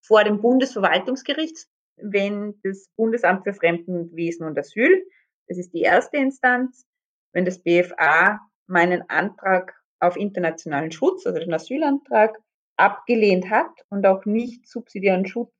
vor 0.00 0.24
dem 0.24 0.40
Bundesverwaltungsgericht, 0.40 1.66
wenn 1.96 2.58
das 2.62 2.88
Bundesamt 2.96 3.44
für 3.44 3.52
Fremdenwesen 3.52 4.46
und 4.46 4.58
Asyl, 4.58 5.04
das 5.48 5.58
ist 5.58 5.72
die 5.74 5.82
erste 5.82 6.16
Instanz, 6.16 6.86
wenn 7.32 7.44
das 7.44 7.62
BFA 7.62 8.40
meinen 8.66 9.08
Antrag 9.08 9.74
auf 10.00 10.16
internationalen 10.16 10.90
Schutz, 10.90 11.26
also 11.26 11.38
den 11.38 11.54
Asylantrag, 11.54 12.36
abgelehnt 12.76 13.50
hat 13.50 13.70
und 13.88 14.06
auch 14.06 14.24
nicht 14.24 14.68
subsidiären 14.68 15.26
Schutz 15.26 15.52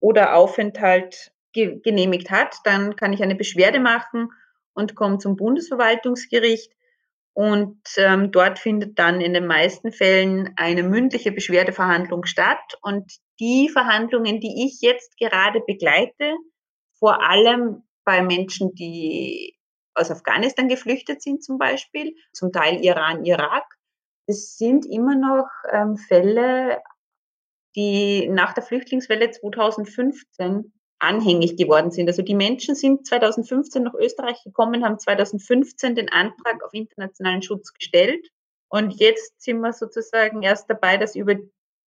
oder 0.00 0.36
Aufenthalt 0.36 1.32
ge 1.52 1.80
genehmigt 1.80 2.30
hat, 2.30 2.56
dann 2.64 2.96
kann 2.96 3.12
ich 3.12 3.22
eine 3.22 3.34
Beschwerde 3.34 3.80
machen 3.80 4.30
und 4.74 4.94
komme 4.94 5.18
zum 5.18 5.36
Bundesverwaltungsgericht. 5.36 6.72
Und 7.34 7.80
ähm, 7.96 8.30
dort 8.30 8.58
findet 8.58 8.98
dann 8.98 9.22
in 9.22 9.32
den 9.32 9.46
meisten 9.46 9.90
Fällen 9.90 10.52
eine 10.56 10.82
mündliche 10.82 11.32
Beschwerdeverhandlung 11.32 12.26
statt. 12.26 12.78
Und 12.82 13.10
die 13.40 13.70
Verhandlungen, 13.70 14.40
die 14.40 14.66
ich 14.66 14.82
jetzt 14.82 15.16
gerade 15.16 15.60
begleite, 15.66 16.34
vor 16.98 17.22
allem 17.22 17.84
bei 18.04 18.22
Menschen, 18.22 18.74
die 18.74 19.56
aus 19.94 20.10
Afghanistan 20.10 20.68
geflüchtet 20.68 21.22
sind 21.22 21.42
zum 21.42 21.58
Beispiel, 21.58 22.14
zum 22.32 22.52
Teil 22.52 22.84
Iran, 22.84 23.24
Irak, 23.24 23.64
es 24.26 24.56
sind 24.56 24.86
immer 24.86 25.16
noch 25.16 25.48
ähm, 25.70 25.96
Fälle, 25.96 26.82
die 27.74 28.28
nach 28.28 28.52
der 28.52 28.62
Flüchtlingswelle 28.62 29.30
2015 29.30 30.72
anhängig 31.02 31.56
geworden 31.56 31.90
sind. 31.90 32.08
Also 32.08 32.22
die 32.22 32.34
Menschen 32.34 32.74
sind 32.74 33.06
2015 33.06 33.82
nach 33.82 33.94
Österreich 33.94 34.42
gekommen, 34.44 34.84
haben 34.84 34.98
2015 34.98 35.96
den 35.96 36.08
Antrag 36.08 36.62
auf 36.64 36.72
internationalen 36.72 37.42
Schutz 37.42 37.72
gestellt. 37.72 38.28
Und 38.68 38.94
jetzt 39.00 39.42
sind 39.42 39.60
wir 39.60 39.72
sozusagen 39.72 40.42
erst 40.42 40.70
dabei, 40.70 40.96
dass 40.96 41.16
über 41.16 41.34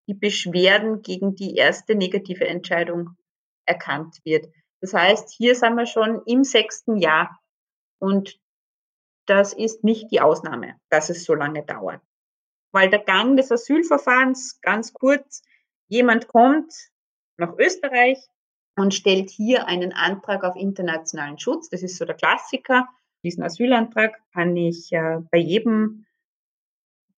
die 0.07 0.13
Beschwerden 0.13 1.01
gegen 1.01 1.35
die 1.35 1.55
erste 1.55 1.95
negative 1.95 2.45
Entscheidung 2.45 3.11
erkannt 3.65 4.19
wird. 4.25 4.47
Das 4.81 4.93
heißt, 4.93 5.31
hier 5.31 5.55
sind 5.55 5.75
wir 5.75 5.85
schon 5.85 6.21
im 6.25 6.43
sechsten 6.43 6.97
Jahr. 6.97 7.39
Und 7.99 8.37
das 9.25 9.53
ist 9.53 9.83
nicht 9.83 10.11
die 10.11 10.21
Ausnahme, 10.21 10.75
dass 10.89 11.09
es 11.09 11.23
so 11.23 11.33
lange 11.33 11.63
dauert. 11.63 12.01
Weil 12.71 12.89
der 12.89 12.99
Gang 12.99 13.37
des 13.37 13.51
Asylverfahrens, 13.51 14.59
ganz 14.61 14.93
kurz, 14.93 15.41
jemand 15.87 16.27
kommt 16.27 16.73
nach 17.37 17.57
Österreich, 17.57 18.19
und 18.75 18.93
stellt 18.93 19.29
hier 19.29 19.67
einen 19.67 19.93
Antrag 19.93 20.43
auf 20.43 20.55
internationalen 20.55 21.39
Schutz. 21.39 21.69
Das 21.69 21.83
ist 21.83 21.97
so 21.97 22.05
der 22.05 22.15
Klassiker. 22.15 22.87
Diesen 23.23 23.43
Asylantrag 23.43 24.13
kann 24.33 24.55
ich 24.55 24.91
äh, 24.91 25.19
bei 25.31 25.37
jedem 25.37 26.05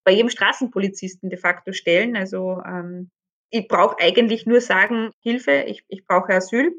bei 0.03 0.13
jedem 0.13 0.29
Straßenpolizisten 0.29 1.29
de 1.29 1.37
facto 1.37 1.73
stellen. 1.73 2.15
Also 2.15 2.61
ähm, 2.65 3.11
ich 3.49 3.67
brauche 3.67 3.99
eigentlich 3.99 4.45
nur 4.45 4.61
sagen, 4.61 5.11
Hilfe, 5.19 5.63
ich, 5.67 5.83
ich 5.89 6.05
brauche 6.05 6.33
Asyl, 6.33 6.73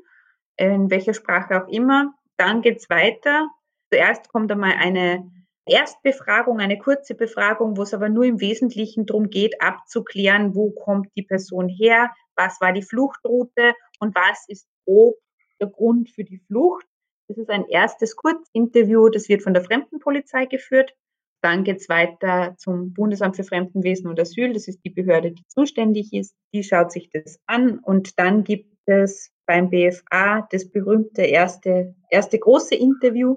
in 0.56 0.90
welcher 0.90 1.12
Sprache 1.12 1.62
auch 1.62 1.68
immer. 1.68 2.14
Dann 2.38 2.62
geht's 2.62 2.88
weiter. 2.88 3.50
Zuerst 3.92 4.28
kommt 4.28 4.50
einmal 4.50 4.72
eine 4.78 5.30
Erstbefragung, 5.66 6.58
eine 6.58 6.78
kurze 6.78 7.14
Befragung, 7.14 7.76
wo 7.76 7.82
es 7.82 7.92
aber 7.92 8.08
nur 8.08 8.24
im 8.24 8.40
Wesentlichen 8.40 9.04
darum 9.04 9.28
geht, 9.28 9.60
abzuklären, 9.60 10.54
wo 10.54 10.70
kommt 10.70 11.08
die 11.14 11.22
Person 11.22 11.68
her, 11.68 12.10
was 12.38 12.60
war 12.60 12.72
die 12.72 12.82
Fluchtroute 12.82 13.74
und 13.98 14.14
was 14.14 14.44
ist 14.48 14.66
grob 14.86 15.16
der 15.60 15.68
Grund 15.68 16.08
für 16.10 16.24
die 16.24 16.38
Flucht. 16.46 16.86
Das 17.28 17.36
ist 17.36 17.50
ein 17.50 17.66
erstes 17.68 18.16
Kurzinterview, 18.16 19.08
das 19.10 19.28
wird 19.28 19.42
von 19.42 19.52
der 19.52 19.64
Fremdenpolizei 19.64 20.46
geführt. 20.46 20.94
Dann 21.42 21.62
geht 21.62 21.78
es 21.78 21.88
weiter 21.88 22.54
zum 22.58 22.94
Bundesamt 22.94 23.36
für 23.36 23.44
Fremdenwesen 23.44 24.08
und 24.08 24.18
Asyl. 24.18 24.52
Das 24.52 24.66
ist 24.66 24.80
die 24.84 24.90
Behörde, 24.90 25.32
die 25.32 25.44
zuständig 25.46 26.12
ist. 26.12 26.34
Die 26.52 26.64
schaut 26.64 26.90
sich 26.90 27.10
das 27.10 27.38
an. 27.46 27.78
Und 27.78 28.18
dann 28.18 28.42
gibt 28.42 28.76
es 28.86 29.30
beim 29.46 29.70
BFA 29.70 30.48
das 30.50 30.68
berühmte 30.70 31.22
erste, 31.22 31.94
erste 32.10 32.38
große 32.38 32.74
Interview, 32.74 33.36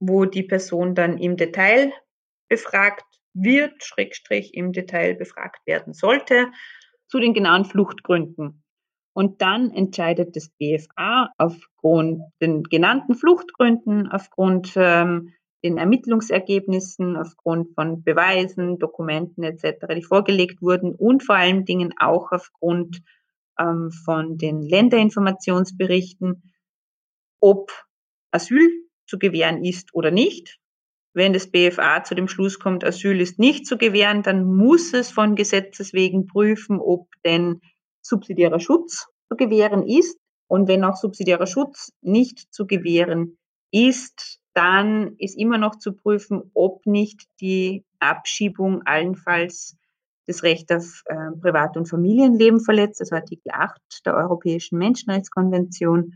wo 0.00 0.24
die 0.24 0.44
Person 0.44 0.94
dann 0.94 1.18
im 1.18 1.36
Detail 1.36 1.92
befragt 2.48 3.04
wird, 3.34 3.82
Schrägstrich 3.84 4.54
im 4.54 4.72
Detail 4.72 5.14
befragt 5.14 5.66
werden 5.66 5.92
sollte, 5.92 6.50
zu 7.12 7.18
den 7.18 7.34
genauen 7.34 7.66
Fluchtgründen. 7.66 8.64
Und 9.14 9.42
dann 9.42 9.70
entscheidet 9.70 10.34
das 10.34 10.48
BFA 10.58 11.28
aufgrund 11.36 12.22
den 12.40 12.62
genannten 12.62 13.14
Fluchtgründen, 13.14 14.10
aufgrund 14.10 14.72
ähm, 14.76 15.34
den 15.62 15.76
Ermittlungsergebnissen, 15.76 17.18
aufgrund 17.18 17.74
von 17.74 18.02
Beweisen, 18.02 18.78
Dokumenten 18.78 19.44
etc., 19.44 19.94
die 19.94 20.02
vorgelegt 20.02 20.62
wurden 20.62 20.94
und 20.94 21.22
vor 21.22 21.36
allen 21.36 21.66
Dingen 21.66 21.92
auch 21.98 22.32
aufgrund 22.32 23.02
ähm, 23.58 23.90
von 23.90 24.38
den 24.38 24.62
Länderinformationsberichten, 24.62 26.54
ob 27.40 27.70
Asyl 28.30 28.70
zu 29.06 29.18
gewähren 29.18 29.62
ist 29.62 29.92
oder 29.92 30.10
nicht. 30.10 30.61
Wenn 31.14 31.32
das 31.32 31.50
BFA 31.50 32.04
zu 32.04 32.14
dem 32.14 32.26
Schluss 32.26 32.58
kommt, 32.58 32.84
Asyl 32.84 33.20
ist 33.20 33.38
nicht 33.38 33.66
zu 33.66 33.76
gewähren, 33.76 34.22
dann 34.22 34.44
muss 34.44 34.94
es 34.94 35.10
von 35.10 35.34
Gesetzes 35.34 35.92
wegen 35.92 36.26
prüfen, 36.26 36.80
ob 36.80 37.08
denn 37.24 37.60
subsidiärer 38.00 38.60
Schutz 38.60 39.08
zu 39.28 39.36
gewähren 39.36 39.86
ist. 39.86 40.18
Und 40.48 40.68
wenn 40.68 40.84
auch 40.84 40.96
subsidiärer 40.96 41.46
Schutz 41.46 41.92
nicht 42.00 42.52
zu 42.52 42.66
gewähren 42.66 43.38
ist, 43.70 44.40
dann 44.54 45.16
ist 45.18 45.38
immer 45.38 45.58
noch 45.58 45.76
zu 45.76 45.94
prüfen, 45.94 46.50
ob 46.54 46.84
nicht 46.86 47.22
die 47.40 47.84
Abschiebung 48.00 48.82
allenfalls 48.84 49.76
das 50.26 50.42
Recht 50.42 50.72
auf 50.72 51.02
äh, 51.06 51.14
Privat- 51.40 51.76
und 51.76 51.88
Familienleben 51.88 52.60
verletzt, 52.60 53.00
also 53.00 53.16
Artikel 53.16 53.50
8 53.52 53.80
der 54.06 54.14
Europäischen 54.14 54.78
Menschenrechtskonvention. 54.78 56.14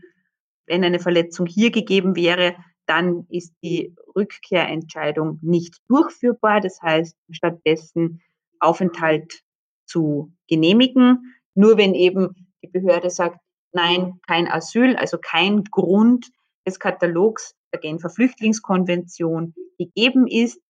Wenn 0.65 0.83
eine 0.83 0.99
Verletzung 0.99 1.45
hier 1.45 1.71
gegeben 1.71 2.15
wäre, 2.15 2.55
dann 2.87 3.27
ist 3.29 3.53
die 3.63 3.95
Rückkehrentscheidung 4.15 5.39
nicht 5.41 5.75
durchführbar. 5.87 6.61
Das 6.61 6.81
heißt, 6.81 7.15
stattdessen 7.29 8.21
Aufenthalt 8.59 9.43
zu 9.85 10.31
genehmigen. 10.47 11.35
Nur 11.53 11.77
wenn 11.77 11.93
eben 11.93 12.47
die 12.63 12.67
Behörde 12.67 13.09
sagt, 13.09 13.39
nein, 13.73 14.19
kein 14.25 14.47
Asyl, 14.47 14.95
also 14.95 15.17
kein 15.17 15.63
Grund 15.65 16.31
des 16.65 16.79
Katalogs 16.79 17.55
der 17.73 17.79
Genfer 17.79 18.09
Flüchtlingskonvention 18.09 19.53
gegeben 19.77 20.27
ist, 20.27 20.61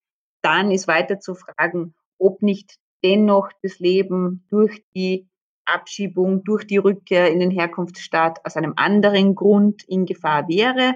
dann 0.42 0.72
ist 0.72 0.88
weiter 0.88 1.20
zu 1.20 1.36
fragen, 1.36 1.94
ob 2.18 2.42
nicht 2.42 2.78
dennoch 3.04 3.50
das 3.62 3.80
Leben 3.80 4.46
durch 4.50 4.84
die 4.96 5.28
Abschiebung, 5.66 6.44
durch 6.44 6.66
die 6.66 6.78
Rückkehr 6.78 7.32
in 7.32 7.40
den 7.40 7.52
Herkunftsstaat 7.52 8.46
aus 8.46 8.56
einem 8.56 8.74
anderen 8.76 9.36
Grund 9.36 9.84
in 9.84 10.06
Gefahr 10.06 10.48
wäre, 10.48 10.96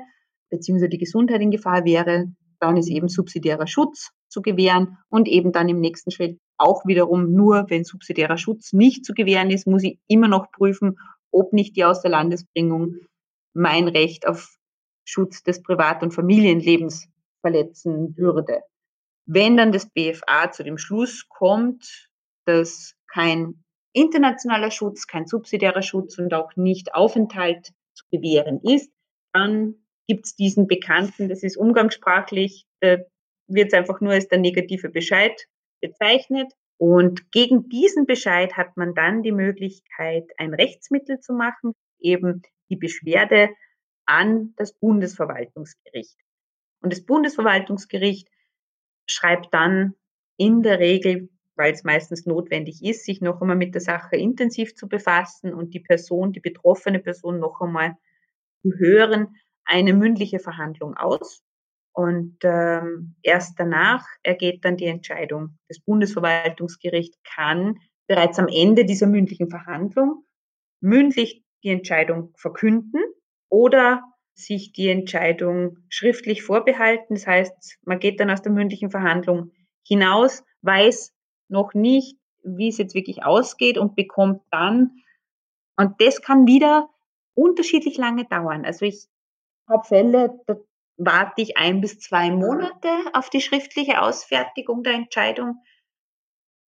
beziehungsweise 0.52 0.90
die 0.90 1.00
Gesundheit 1.00 1.42
in 1.42 1.50
Gefahr 1.50 1.86
wäre, 1.86 2.28
dann 2.60 2.78
ist 2.78 2.90
eben 2.90 3.10
subsidiärer 3.10 3.66
Schutz 3.66 4.12
zu 4.30 4.42
gewähren 4.42 5.00
und 5.10 5.28
eben 5.28 5.52
dann 5.52 5.68
im 5.68 5.80
nächsten 5.80 6.12
Schritt 6.12 6.40
auch 6.58 6.86
wiederum 6.86 7.32
nur, 7.32 7.66
wenn 7.70 7.84
subsidiärer 7.84 8.38
Schutz 8.38 8.72
nicht 8.72 9.04
zu 9.04 9.14
gewähren 9.14 9.50
ist, 9.50 9.66
muss 9.66 9.84
ich 9.84 10.00
immer 10.08 10.28
noch 10.28 10.52
prüfen, 10.52 11.00
ob 11.32 11.54
nicht 11.54 11.76
die 11.76 11.86
Außerlandesbringung 11.86 12.98
mein 13.54 13.88
Recht 13.88 14.28
auf 14.28 14.56
Schutz 15.06 15.42
des 15.44 15.64
Privat- 15.64 16.04
und 16.04 16.14
Familienlebens 16.14 17.08
verletzen 17.42 18.16
würde. 18.18 18.62
Wenn 19.26 19.58
dann 19.58 19.72
das 19.72 19.90
BFA 19.90 20.52
zu 20.52 20.64
dem 20.64 20.78
Schluss 20.78 21.28
kommt, 21.28 22.10
dass 22.46 22.96
kein 23.08 23.64
internationaler 23.94 24.72
Schutz, 24.72 25.08
kein 25.08 25.26
subsidiärer 25.26 25.82
Schutz 25.82 26.18
und 26.18 26.34
auch 26.34 26.56
nicht 26.56 26.94
Aufenthalt 26.94 27.72
zu 27.94 28.06
gewähren 28.12 28.62
ist, 28.62 28.92
dann 29.34 29.76
gibt 30.08 30.26
es 30.26 30.36
diesen 30.36 30.68
Bekannten, 30.68 31.30
das 31.30 31.44
ist 31.44 31.58
umgangssprachlich, 31.58 32.66
äh, 32.80 33.00
wird 33.48 33.68
es 33.68 33.74
einfach 33.74 34.02
nur 34.02 34.14
als 34.14 34.28
der 34.28 34.40
negative 34.40 34.90
Bescheid 34.90 35.48
bezeichnet. 35.82 36.52
Und 36.78 37.32
gegen 37.32 37.70
diesen 37.70 38.06
Bescheid 38.06 38.58
hat 38.58 38.76
man 38.76 38.96
dann 38.96 39.22
die 39.22 39.32
Möglichkeit, 39.32 40.26
ein 40.38 40.54
Rechtsmittel 40.54 41.20
zu 41.20 41.34
machen, 41.34 41.74
eben 42.00 42.42
die 42.70 42.76
Beschwerde 42.76 43.50
an 44.06 44.54
das 44.58 44.74
Bundesverwaltungsgericht. 44.74 46.18
Und 46.82 46.92
das 46.92 47.06
Bundesverwaltungsgericht 47.06 48.28
schreibt 49.06 49.54
dann 49.54 49.94
in 50.38 50.64
der 50.64 50.80
Regel, 50.80 51.30
weil 51.56 51.74
es 51.74 51.84
meistens 51.84 52.26
notwendig 52.26 52.84
ist, 52.84 53.06
sich 53.06 53.22
noch 53.22 53.42
einmal 53.42 53.56
mit 53.56 53.76
der 53.76 53.82
Sache 53.82 54.16
intensiv 54.16 54.74
zu 54.74 54.88
befassen 54.88 55.54
und 55.54 55.74
die 55.74 55.80
Person, 55.80 56.32
die 56.32 56.40
betroffene 56.40 57.00
Person 57.00 57.40
noch 57.40 57.62
einmal 57.62 57.96
zu 58.64 58.72
hören, 58.78 59.36
eine 59.66 59.94
mündliche 59.94 60.40
Verhandlung 60.40 60.96
aus. 60.96 61.42
Und 61.94 62.38
ähm, 62.44 63.16
erst 63.22 63.60
danach 63.60 64.06
ergeht 64.24 64.64
dann 64.64 64.78
die 64.78 64.86
Entscheidung. 64.86 65.58
Das 65.68 65.80
Bundesverwaltungsgericht 65.80 67.16
kann 67.24 67.80
bereits 68.08 68.40
am 68.40 68.48
Ende 68.48 68.86
dieser 68.86 69.08
mündlichen 69.08 69.50
Verhandlung 69.50 70.26
mündlich 70.82 71.44
die 71.64 71.70
Entscheidung 71.70 72.34
verkünden 72.36 73.02
oder 73.50 74.04
sich 74.34 74.74
die 74.74 74.90
Entscheidung 74.90 75.78
schriftlich 75.90 76.44
vorbehalten. 76.44 77.14
Das 77.16 77.28
heißt, 77.28 77.80
man 77.84 78.00
geht 78.00 78.20
dann 78.20 78.32
aus 78.32 78.42
der 78.42 78.52
mündlichen 78.52 78.90
Verhandlung 78.90 79.52
hinaus, 79.86 80.44
weiß 80.62 81.14
noch 81.48 81.74
nicht, 81.74 82.18
wie 82.44 82.70
es 82.70 82.78
jetzt 82.78 82.96
wirklich 82.96 83.24
ausgeht 83.24 83.78
und 83.78 83.96
bekommt 83.96 84.42
dann, 84.50 84.92
und 85.78 86.02
das 86.02 86.22
kann 86.22 86.48
wieder 86.48 86.90
unterschiedlich 87.34 87.98
lange 87.98 88.26
dauern. 88.26 88.66
Also 88.66 88.86
ich 88.86 89.08
habe 89.72 89.88
Fälle, 89.88 90.40
da 90.46 90.56
warte 90.98 91.42
ich 91.42 91.58
ein 91.58 91.82
bis 91.82 92.00
zwei 92.00 92.30
Monate 92.30 92.90
auf 93.14 93.30
die 93.30 93.42
schriftliche 93.42 94.02
Ausfertigung 94.02 94.84
der 94.84 94.94
Entscheidung. 94.94 95.64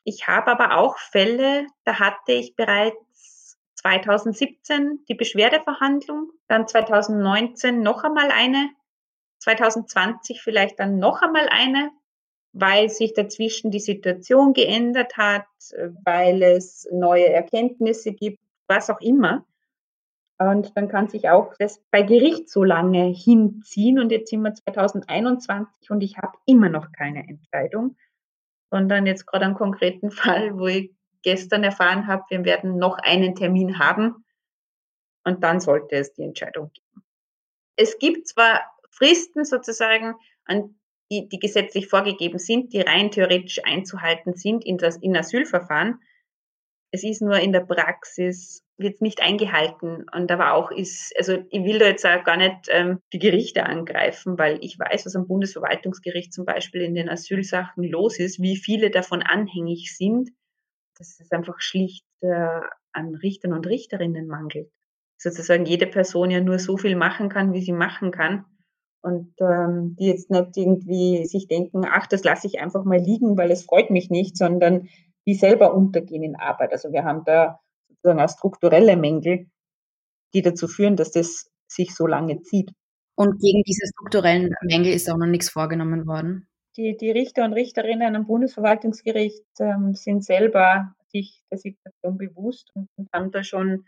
Ich 0.04 0.28
habe 0.28 0.52
aber 0.52 0.78
auch 0.78 0.98
Fälle, 0.98 1.68
da 1.86 2.00
hatte 2.00 2.34
ich 2.34 2.56
bereits 2.56 3.58
2017 3.76 5.06
die 5.08 5.16
Beschwerdeverhandlung, 5.16 6.32
dann 6.48 6.68
2019 6.68 7.82
noch 7.82 8.04
einmal 8.04 8.32
eine, 8.32 8.70
2020 9.40 10.42
vielleicht 10.42 10.80
dann 10.80 11.00
noch 11.00 11.22
einmal 11.22 11.48
eine, 11.50 11.92
weil 12.54 12.90
sich 12.90 13.14
dazwischen 13.14 13.72
die 13.72 13.80
Situation 13.80 14.54
geändert 14.54 15.18
hat, 15.18 15.48
weil 16.06 16.42
es 16.44 16.88
neue 16.92 17.28
Erkenntnisse 17.28 18.14
gibt, 18.14 18.40
was 18.68 18.90
auch 18.90 19.02
immer. 19.02 19.46
Und 20.50 20.76
dann 20.76 20.88
kann 20.88 21.08
sich 21.08 21.30
auch 21.30 21.54
das 21.60 21.84
bei 21.92 22.02
Gericht 22.02 22.50
so 22.50 22.64
lange 22.64 23.06
hinziehen. 23.06 24.00
Und 24.00 24.12
jetzt 24.12 24.30
sind 24.30 24.42
wir 24.42 24.54
2021 24.54 25.90
und 25.90 26.02
ich 26.02 26.18
habe 26.18 26.38
immer 26.46 26.70
noch 26.70 26.92
keine 26.92 27.28
Entscheidung, 27.28 27.98
sondern 28.72 29.06
jetzt 29.06 29.26
gerade 29.26 29.46
einen 29.46 29.56
konkreten 29.56 30.12
Fall, 30.12 30.58
wo 30.58 30.68
ich 30.68 30.92
gestern 31.24 31.64
erfahren 31.64 32.08
habe, 32.08 32.24
wir 32.30 32.46
werden 32.46 32.78
noch 32.78 32.98
einen 32.98 33.36
Termin 33.36 33.80
haben 33.80 34.26
und 35.24 35.44
dann 35.44 35.60
sollte 35.60 35.96
es 35.96 36.14
die 36.14 36.24
Entscheidung 36.24 36.72
geben. 36.74 37.04
Es 37.76 37.98
gibt 37.98 38.28
zwar 38.28 38.62
Fristen 38.92 39.46
sozusagen, 39.46 40.16
an 40.46 40.76
die, 41.10 41.28
die 41.30 41.40
gesetzlich 41.40 41.88
vorgegeben 41.88 42.40
sind, 42.40 42.74
die 42.74 42.82
rein 42.82 43.12
theoretisch 43.12 43.64
einzuhalten 43.64 44.34
sind 44.36 44.66
in 44.66 44.78
das 44.78 44.98
in 44.98 45.16
Asylverfahren. 45.16 46.02
Es 46.92 47.04
ist 47.04 47.22
nur 47.22 47.38
in 47.38 47.54
der 47.54 47.62
Praxis 47.62 48.63
wird 48.78 49.02
nicht 49.02 49.22
eingehalten. 49.22 50.06
Und 50.14 50.32
aber 50.32 50.54
auch 50.54 50.72
ist, 50.72 51.14
also 51.18 51.38
ich 51.50 51.64
will 51.64 51.80
da 51.80 51.86
jetzt 51.86 52.06
auch 52.06 52.24
gar 52.24 52.38
nicht 52.38 52.68
ähm, 52.70 53.00
die 53.12 53.20
Gerichte 53.20 53.66
angreifen, 53.66 54.38
weil 54.38 54.58
ich 54.62 54.78
weiß, 54.80 55.06
was 55.06 55.16
am 55.16 55.28
Bundesverwaltungsgericht 55.28 56.34
zum 56.34 56.46
Beispiel 56.46 56.82
in 56.82 56.96
den 56.96 57.10
Asylsachen 57.10 57.84
los 57.84 58.20
ist, 58.20 58.42
wie 58.42 58.58
viele 58.58 58.90
davon 58.90 59.22
anhängig 59.22 59.96
sind, 59.96 60.32
dass 60.98 61.20
es 61.20 61.32
einfach 61.32 61.60
schlicht 61.60 62.06
äh, 62.22 62.62
an 62.92 63.16
Richtern 63.16 63.54
und 63.54 63.68
Richterinnen 63.68 64.28
mangelt. 64.28 64.72
Sozusagen 65.18 65.66
jede 65.66 65.88
Person 65.88 66.32
ja 66.32 66.42
nur 66.42 66.60
so 66.60 66.78
viel 66.78 66.96
machen 66.96 67.30
kann, 67.30 67.54
wie 67.54 67.62
sie 67.62 67.72
machen 67.72 68.12
kann. 68.12 68.46
Und 69.02 69.34
ähm, 69.42 69.96
die 70.00 70.08
jetzt 70.08 70.32
nicht 70.32 70.56
irgendwie 70.56 71.26
sich 71.26 71.48
denken, 71.48 71.84
ach, 71.86 72.08
das 72.08 72.24
lasse 72.24 72.48
ich 72.48 72.62
einfach 72.62 72.86
mal 72.86 73.00
liegen, 73.00 73.38
weil 73.38 73.52
es 73.52 73.66
freut 73.66 73.90
mich 73.90 74.10
nicht, 74.10 74.38
sondern 74.38 74.88
die 75.28 75.34
selber 75.34 75.74
untergehen 75.74 76.24
in 76.24 76.38
Arbeit. 76.38 76.72
Also 76.72 76.94
wir 76.94 77.04
haben 77.04 77.24
da 77.26 77.60
sozusagen 78.04 78.20
auch 78.20 78.30
strukturelle 78.30 78.98
Mängel, 78.98 79.48
die 80.34 80.42
dazu 80.42 80.68
führen, 80.68 80.96
dass 80.96 81.12
das 81.12 81.50
sich 81.68 81.96
so 81.96 82.06
lange 82.06 82.42
zieht. 82.42 82.72
Und 83.16 83.40
gegen 83.40 83.64
diese 83.64 83.88
strukturellen 83.88 84.54
Mängel 84.64 84.94
ist 84.94 85.10
auch 85.10 85.18
noch 85.18 85.28
nichts 85.28 85.50
vorgenommen 85.50 86.06
worden? 86.08 86.48
Die, 86.76 86.98
die 86.98 87.12
Richter 87.12 87.46
und 87.46 87.54
Richterinnen 87.54 88.16
am 88.16 88.26
Bundesverwaltungsgericht 88.26 89.46
ähm, 89.60 89.94
sind 89.94 90.26
selber 90.26 90.96
sich 91.08 91.44
der 91.52 91.60
Situation 91.60 92.18
bewusst 92.18 92.72
und, 92.74 92.90
und 92.96 93.10
haben 93.14 93.32
da 93.32 93.44
schon 93.44 93.86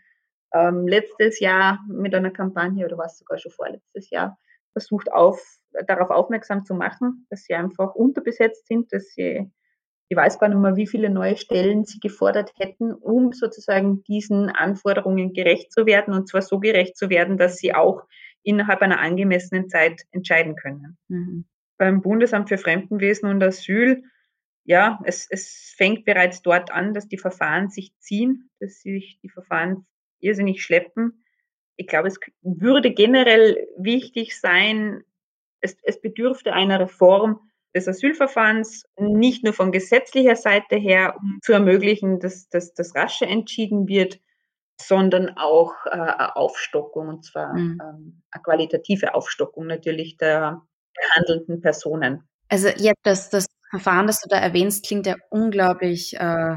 ähm, 0.54 0.86
letztes 0.86 1.40
Jahr 1.40 1.80
mit 1.88 2.14
einer 2.14 2.30
Kampagne 2.30 2.86
oder 2.86 2.96
was 2.96 3.18
sogar 3.18 3.38
schon 3.38 3.50
vorletztes 3.50 4.10
Jahr 4.10 4.38
versucht, 4.72 5.12
auf, 5.12 5.40
darauf 5.88 6.10
aufmerksam 6.10 6.64
zu 6.64 6.74
machen, 6.74 7.26
dass 7.28 7.42
sie 7.42 7.54
einfach 7.54 7.96
unterbesetzt 7.96 8.68
sind, 8.68 8.92
dass 8.92 9.06
sie 9.14 9.50
ich 10.08 10.16
weiß 10.16 10.38
gar 10.38 10.48
nicht 10.48 10.58
mehr, 10.58 10.76
wie 10.76 10.86
viele 10.86 11.10
neue 11.10 11.36
Stellen 11.36 11.84
sie 11.84 11.98
gefordert 11.98 12.52
hätten, 12.56 12.92
um 12.92 13.32
sozusagen 13.32 14.04
diesen 14.04 14.50
Anforderungen 14.50 15.32
gerecht 15.32 15.72
zu 15.72 15.84
werden 15.86 16.14
und 16.14 16.28
zwar 16.28 16.42
so 16.42 16.60
gerecht 16.60 16.96
zu 16.96 17.10
werden, 17.10 17.36
dass 17.38 17.56
sie 17.56 17.74
auch 17.74 18.04
innerhalb 18.42 18.82
einer 18.82 19.00
angemessenen 19.00 19.68
Zeit 19.68 20.02
entscheiden 20.12 20.54
können. 20.54 20.96
Mhm. 21.08 21.44
Beim 21.78 22.02
Bundesamt 22.02 22.48
für 22.48 22.58
Fremdenwesen 22.58 23.28
und 23.28 23.42
Asyl, 23.42 24.04
ja, 24.64 25.00
es, 25.04 25.26
es 25.28 25.74
fängt 25.76 26.04
bereits 26.04 26.42
dort 26.42 26.70
an, 26.70 26.94
dass 26.94 27.08
die 27.08 27.18
Verfahren 27.18 27.68
sich 27.68 27.92
ziehen, 27.98 28.50
dass 28.60 28.80
sich 28.80 29.18
die 29.22 29.28
Verfahren 29.28 29.86
irrsinnig 30.20 30.62
schleppen. 30.62 31.24
Ich 31.76 31.88
glaube, 31.88 32.08
es 32.08 32.18
würde 32.42 32.92
generell 32.92 33.66
wichtig 33.76 34.38
sein, 34.40 35.02
es, 35.60 35.76
es 35.82 36.00
bedürfte 36.00 36.52
einer 36.52 36.80
Reform, 36.80 37.40
des 37.76 37.86
Asylverfahrens, 37.86 38.84
nicht 38.98 39.44
nur 39.44 39.52
von 39.52 39.70
gesetzlicher 39.70 40.34
Seite 40.34 40.76
her, 40.76 41.16
um 41.20 41.38
zu 41.42 41.52
ermöglichen, 41.52 42.18
dass, 42.18 42.48
dass 42.48 42.72
das 42.72 42.96
rasche 42.96 43.26
entschieden 43.26 43.86
wird, 43.86 44.18
sondern 44.80 45.36
auch 45.36 45.72
äh, 45.86 45.98
Aufstockung, 46.34 47.08
und 47.08 47.24
zwar 47.24 47.54
mhm. 47.54 47.80
ähm, 47.82 48.22
eine 48.30 48.42
qualitative 48.42 49.14
Aufstockung 49.14 49.66
natürlich 49.66 50.16
der 50.16 50.62
handelnden 51.14 51.60
Personen. 51.60 52.26
Also 52.48 52.68
jetzt 52.68 53.00
das, 53.02 53.28
das 53.30 53.46
Verfahren, 53.70 54.06
das 54.06 54.20
du 54.20 54.28
da 54.28 54.38
erwähnst, 54.38 54.86
klingt 54.86 55.06
ja 55.06 55.16
unglaublich 55.28 56.16
äh, 56.18 56.56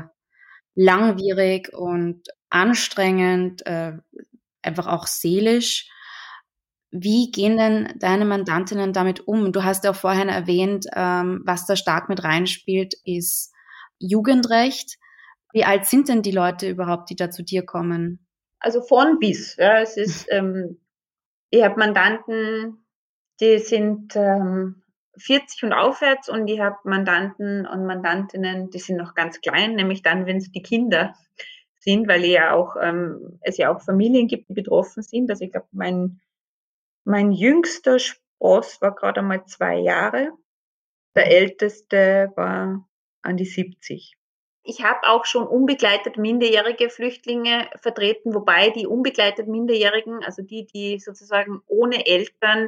langwierig 0.75 1.73
und 1.73 2.23
anstrengend, 2.49 3.65
äh, 3.65 3.93
einfach 4.61 4.87
auch 4.87 5.05
seelisch. 5.07 5.89
Wie 6.91 7.31
gehen 7.31 7.57
denn 7.57 7.93
deine 7.99 8.25
Mandantinnen 8.25 8.93
damit 8.93 9.27
um? 9.27 9.51
Du 9.51 9.63
hast 9.63 9.83
ja 9.83 9.91
auch 9.91 9.95
vorhin 9.95 10.29
erwähnt, 10.29 10.87
ähm, 10.95 11.41
was 11.45 11.65
da 11.65 11.75
stark 11.75 12.09
mit 12.09 12.23
reinspielt, 12.23 12.95
ist 13.05 13.53
Jugendrecht. 13.99 14.97
Wie 15.53 15.65
alt 15.65 15.85
sind 15.85 16.09
denn 16.09 16.21
die 16.21 16.31
Leute 16.31 16.69
überhaupt, 16.69 17.09
die 17.09 17.15
da 17.15 17.29
zu 17.29 17.43
dir 17.43 17.63
kommen? 17.65 18.25
Also 18.59 18.81
von 18.81 19.19
bis. 19.19 19.55
Ja, 19.57 19.79
es 19.81 19.97
ist, 19.97 20.27
ähm, 20.31 20.79
ich 21.51 21.63
habe 21.63 21.79
Mandanten, 21.79 22.85
die 23.39 23.59
sind 23.59 24.15
ähm, 24.15 24.83
40 25.17 25.63
und 25.63 25.73
aufwärts 25.73 26.29
und 26.29 26.47
ich 26.47 26.59
habe 26.59 26.77
Mandanten 26.85 27.67
und 27.67 27.85
Mandantinnen, 27.85 28.69
die 28.69 28.79
sind 28.79 28.97
noch 28.97 29.13
ganz 29.13 29.41
klein, 29.41 29.75
nämlich 29.75 30.01
dann, 30.01 30.25
wenn 30.25 30.37
es 30.37 30.51
die 30.51 30.61
Kinder 30.61 31.13
sind, 31.79 32.07
weil 32.07 32.25
ja 32.25 32.53
auch, 32.53 32.75
ähm, 32.81 33.39
es 33.41 33.57
ja 33.57 33.73
auch 33.73 33.81
Familien 33.81 34.27
gibt, 34.27 34.49
die 34.49 34.53
betroffen 34.53 35.03
sind. 35.03 35.29
Also 35.29 35.45
ich 35.45 35.51
glaube, 35.51 35.67
mein 35.71 36.19
mein 37.09 37.31
jüngster 37.31 37.97
Spross 37.97 38.81
war 38.81 38.93
gerade 38.93 39.21
einmal 39.21 39.45
zwei 39.45 39.79
Jahre. 39.79 40.31
Der 41.15 41.27
älteste 41.27 42.31
war 42.35 42.87
an 43.23 43.35
die 43.35 43.45
70. 43.45 44.15
Ich 44.63 44.83
habe 44.83 44.99
auch 45.07 45.25
schon 45.25 45.47
unbegleitet 45.47 46.17
minderjährige 46.17 46.91
Flüchtlinge 46.91 47.67
vertreten, 47.81 48.35
wobei 48.35 48.69
die 48.69 48.85
unbegleitet 48.85 49.47
Minderjährigen, 49.47 50.23
also 50.23 50.43
die, 50.43 50.67
die 50.67 50.99
sozusagen 50.99 51.61
ohne 51.65 52.05
Eltern, 52.05 52.67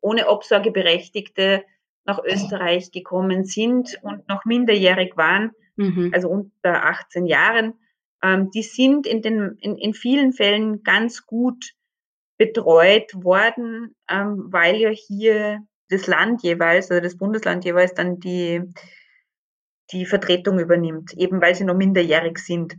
ohne 0.00 0.28
Obsorgeberechtigte 0.28 1.64
nach 2.04 2.22
Österreich 2.22 2.92
gekommen 2.92 3.44
sind 3.44 3.98
und 4.02 4.28
noch 4.28 4.44
minderjährig 4.44 5.16
waren, 5.16 5.50
mhm. 5.74 6.12
also 6.14 6.28
unter 6.28 6.84
18 6.84 7.26
Jahren, 7.26 7.74
ähm, 8.22 8.52
die 8.52 8.62
sind 8.62 9.08
in, 9.08 9.20
den, 9.20 9.56
in, 9.60 9.76
in 9.76 9.94
vielen 9.94 10.32
Fällen 10.32 10.84
ganz 10.84 11.26
gut 11.26 11.74
betreut 12.40 13.12
worden, 13.22 13.94
ähm, 14.08 14.46
weil 14.50 14.76
ja 14.76 14.88
hier 14.88 15.60
das 15.90 16.06
Land 16.06 16.42
jeweils, 16.42 16.90
also 16.90 17.02
das 17.02 17.18
Bundesland 17.18 17.66
jeweils 17.66 17.92
dann 17.92 18.18
die, 18.18 18.62
die 19.92 20.06
Vertretung 20.06 20.58
übernimmt, 20.58 21.12
eben 21.18 21.42
weil 21.42 21.54
sie 21.54 21.64
noch 21.64 21.74
minderjährig 21.74 22.38
sind. 22.38 22.76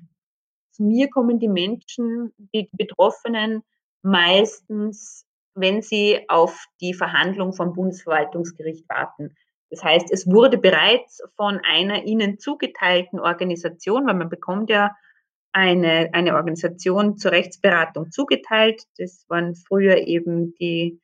Zu 0.72 0.84
mir 0.84 1.12
kommen 1.12 1.38
die 1.38 1.48
Menschen, 1.48 2.34
die 2.56 2.72
Betroffenen, 2.72 3.62
meistens, 4.02 5.28
wenn 5.54 5.84
sie 5.84 6.26
auf 6.28 6.66
die 6.82 6.96
Verhandlung 6.96 7.54
vom 7.54 7.74
Bundesverwaltungsgericht 7.74 8.90
warten. 8.90 9.36
Das 9.70 9.84
heißt, 9.84 10.12
es 10.12 10.26
wurde 10.26 10.58
bereits 10.58 11.22
von 11.36 11.62
einer 11.64 12.06
ihnen 12.06 12.40
zugeteilten 12.40 13.20
Organisation, 13.20 14.08
weil 14.08 14.16
man 14.16 14.30
bekommt 14.30 14.72
ja 14.72 14.96
eine, 15.54 16.10
eine 16.14 16.36
Organisation 16.36 17.18
zur 17.18 17.32
Rechtsberatung 17.32 18.12
zugeteilt. 18.12 18.84
Das 18.98 19.26
waren 19.28 19.56
früher 19.56 20.08
eben 20.08 20.54
die 20.56 21.00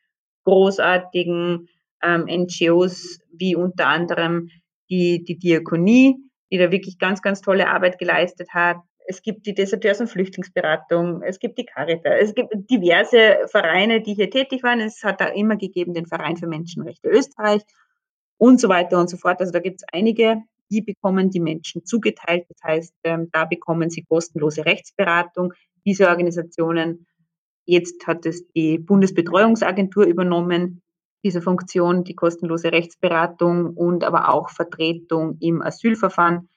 großartigen 0.45 1.67
ähm, 2.03 2.25
NGOs 2.25 3.19
wie 3.31 3.55
unter 3.55 3.87
anderem 3.87 4.49
die, 4.89 5.23
die 5.23 5.37
Diakonie, 5.37 6.15
die 6.51 6.57
da 6.57 6.71
wirklich 6.71 6.97
ganz, 6.97 7.21
ganz 7.21 7.41
tolle 7.41 7.67
Arbeit 7.67 7.99
geleistet 7.99 8.49
hat. 8.53 8.77
Es 9.05 9.21
gibt 9.21 9.45
die 9.45 9.53
Deserteurs- 9.53 10.01
und 10.01 10.07
Flüchtlingsberatung, 10.07 11.21
es 11.21 11.39
gibt 11.39 11.57
die 11.57 11.65
Caritas, 11.65 12.15
es 12.19 12.35
gibt 12.35 12.53
diverse 12.69 13.47
Vereine, 13.47 14.01
die 14.01 14.13
hier 14.13 14.29
tätig 14.29 14.63
waren. 14.63 14.81
Es 14.81 15.03
hat 15.03 15.21
da 15.21 15.27
immer 15.27 15.55
gegeben 15.55 15.93
den 15.93 16.05
Verein 16.05 16.35
für 16.35 16.47
Menschenrechte 16.47 17.07
Österreich 17.07 17.61
und 18.37 18.59
so 18.59 18.69
weiter 18.69 18.99
und 18.99 19.09
so 19.09 19.17
fort. 19.17 19.39
Also 19.39 19.51
da 19.51 19.59
gibt 19.59 19.81
es 19.81 19.87
einige, 19.91 20.41
die 20.69 20.81
bekommen 20.81 21.29
die 21.29 21.39
Menschen 21.39 21.85
zugeteilt. 21.85 22.45
Das 22.49 22.57
heißt, 22.63 22.93
ähm, 23.03 23.29
da 23.31 23.45
bekommen 23.45 23.89
sie 23.89 24.03
kostenlose 24.03 24.65
Rechtsberatung. 24.65 25.53
Diese 25.85 26.07
Organisationen, 26.07 27.07
jetzt 27.65 28.05
hat 28.07 28.25
es 28.25 28.47
die 28.49 28.77
Bundesbetreuungsagentur 28.77 30.05
übernommen, 30.05 30.81
diese 31.23 31.41
Funktion, 31.41 32.03
die 32.03 32.15
kostenlose 32.15 32.71
Rechtsberatung 32.71 33.75
und 33.75 34.03
aber 34.03 34.29
auch 34.29 34.49
Vertretung 34.49 35.37
im 35.39 35.61
Asylverfahren. 35.61 36.49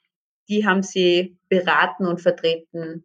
Die 0.49 0.66
haben 0.66 0.83
sie 0.83 1.38
beraten 1.49 2.07
und 2.07 2.20
vertreten 2.20 3.05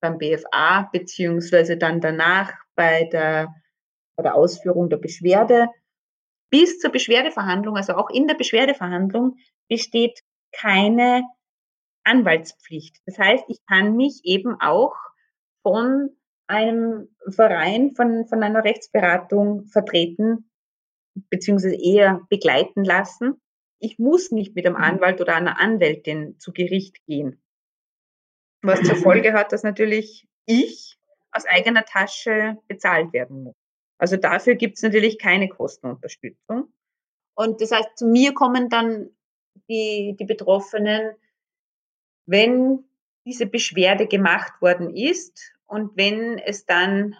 beim 0.00 0.18
BFA, 0.18 0.88
beziehungsweise 0.92 1.76
dann 1.76 2.00
danach 2.00 2.52
bei 2.74 3.04
der, 3.12 3.54
bei 4.16 4.22
der 4.22 4.34
Ausführung 4.34 4.88
der 4.88 4.96
Beschwerde 4.96 5.68
bis 6.50 6.78
zur 6.78 6.90
Beschwerdeverhandlung, 6.90 7.76
also 7.76 7.94
auch 7.94 8.10
in 8.10 8.26
der 8.26 8.34
Beschwerdeverhandlung, 8.34 9.36
besteht 9.68 10.20
keine 10.52 11.22
Anwaltspflicht. 12.04 13.00
Das 13.06 13.18
heißt, 13.18 13.44
ich 13.48 13.64
kann 13.66 13.96
mich 13.96 14.20
eben 14.24 14.60
auch 14.60 14.94
von 15.62 16.10
einem 16.46 17.08
Verein, 17.28 17.92
von, 17.94 18.26
von 18.26 18.42
einer 18.42 18.64
Rechtsberatung 18.64 19.66
vertreten, 19.66 20.50
beziehungsweise 21.30 21.76
eher 21.76 22.20
begleiten 22.28 22.84
lassen. 22.84 23.40
Ich 23.78 23.98
muss 23.98 24.30
nicht 24.30 24.54
mit 24.54 24.66
einem 24.66 24.76
mhm. 24.76 24.82
Anwalt 24.82 25.20
oder 25.20 25.34
einer 25.36 25.60
Anwältin 25.60 26.38
zu 26.38 26.52
Gericht 26.52 27.04
gehen. 27.06 27.42
Was 28.62 28.82
zur 28.82 28.96
Folge 28.96 29.32
hat, 29.32 29.52
dass 29.52 29.62
natürlich 29.62 30.28
ich 30.46 30.96
aus 31.32 31.46
eigener 31.46 31.84
Tasche 31.84 32.58
bezahlt 32.68 33.12
werden 33.12 33.44
muss. 33.44 33.56
Also 33.98 34.16
dafür 34.16 34.54
gibt 34.54 34.76
es 34.76 34.82
natürlich 34.82 35.18
keine 35.18 35.48
Kostenunterstützung. 35.48 36.72
Und 37.34 37.60
das 37.60 37.72
heißt, 37.72 37.96
zu 37.96 38.06
mir 38.06 38.34
kommen 38.34 38.68
dann 38.68 39.10
die, 39.68 40.16
die 40.18 40.24
Betroffenen, 40.24 41.14
wenn 42.26 42.84
diese 43.24 43.46
Beschwerde 43.46 44.06
gemacht 44.06 44.60
worden 44.60 44.94
ist 44.94 45.52
und 45.66 45.96
wenn 45.96 46.38
es 46.38 46.66
dann 46.66 47.16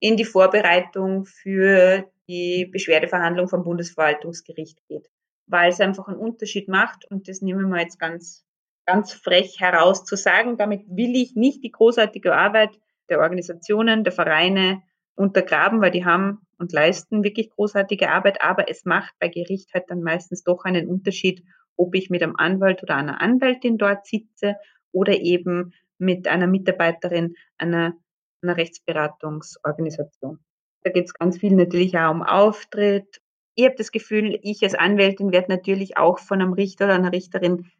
in 0.00 0.16
die 0.16 0.24
Vorbereitung 0.24 1.24
für 1.24 2.10
die 2.28 2.66
Beschwerdeverhandlung 2.66 3.48
vom 3.48 3.62
Bundesverwaltungsgericht 3.62 4.78
geht, 4.88 5.08
weil 5.46 5.70
es 5.70 5.80
einfach 5.80 6.08
einen 6.08 6.18
Unterschied 6.18 6.68
macht 6.68 7.04
und 7.10 7.28
das 7.28 7.42
nehmen 7.42 7.68
wir 7.68 7.80
jetzt 7.80 7.98
ganz, 7.98 8.44
ganz 8.86 9.12
frech 9.12 9.60
heraus 9.60 10.04
zu 10.04 10.16
sagen. 10.16 10.56
Damit 10.56 10.82
will 10.88 11.14
ich 11.14 11.34
nicht 11.36 11.62
die 11.62 11.70
großartige 11.70 12.34
Arbeit 12.34 12.70
der 13.08 13.20
Organisationen, 13.20 14.04
der 14.04 14.12
Vereine 14.12 14.82
untergraben, 15.14 15.80
weil 15.80 15.90
die 15.90 16.04
haben 16.04 16.40
und 16.58 16.72
leisten 16.72 17.24
wirklich 17.24 17.50
großartige 17.50 18.10
Arbeit, 18.10 18.42
aber 18.42 18.70
es 18.70 18.84
macht 18.84 19.14
bei 19.18 19.28
Gericht 19.28 19.74
halt 19.74 19.84
dann 19.88 20.02
meistens 20.02 20.44
doch 20.44 20.64
einen 20.64 20.88
Unterschied, 20.88 21.42
ob 21.76 21.94
ich 21.94 22.10
mit 22.10 22.22
einem 22.22 22.36
Anwalt 22.36 22.82
oder 22.82 22.96
einer 22.96 23.20
Anwältin 23.20 23.78
dort 23.78 24.06
sitze 24.06 24.56
oder 24.92 25.18
eben 25.20 25.72
mit 25.98 26.28
einer 26.28 26.46
Mitarbeiterin 26.46 27.34
einer, 27.58 27.94
einer 28.42 28.56
Rechtsberatungsorganisation. 28.56 30.38
Da 30.82 30.90
geht 30.90 31.06
es 31.06 31.14
ganz 31.14 31.38
viel 31.38 31.54
natürlich 31.54 31.96
auch 31.96 32.10
um 32.10 32.22
Auftritt. 32.22 33.20
Ich 33.54 33.64
habe 33.64 33.76
das 33.76 33.92
Gefühl, 33.92 34.38
ich 34.42 34.62
als 34.62 34.74
Anwältin 34.74 35.32
werde 35.32 35.50
natürlich 35.50 35.96
auch 35.96 36.18
von 36.18 36.40
einem 36.40 36.52
Richter 36.52 36.86
oder 36.86 36.94
einer 36.94 37.12
Richterin 37.12 37.70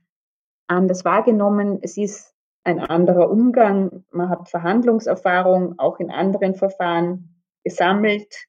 anders 0.69 1.05
wahrgenommen. 1.05 1.79
Es 1.83 1.97
ist 1.97 2.32
ein 2.65 2.81
anderer 2.81 3.31
Umgang. 3.31 4.05
Man 4.11 4.29
hat 4.29 4.49
Verhandlungserfahrung 4.49 5.79
auch 5.79 5.99
in 5.99 6.11
anderen 6.11 6.55
Verfahren 6.55 7.43
gesammelt. 7.65 8.47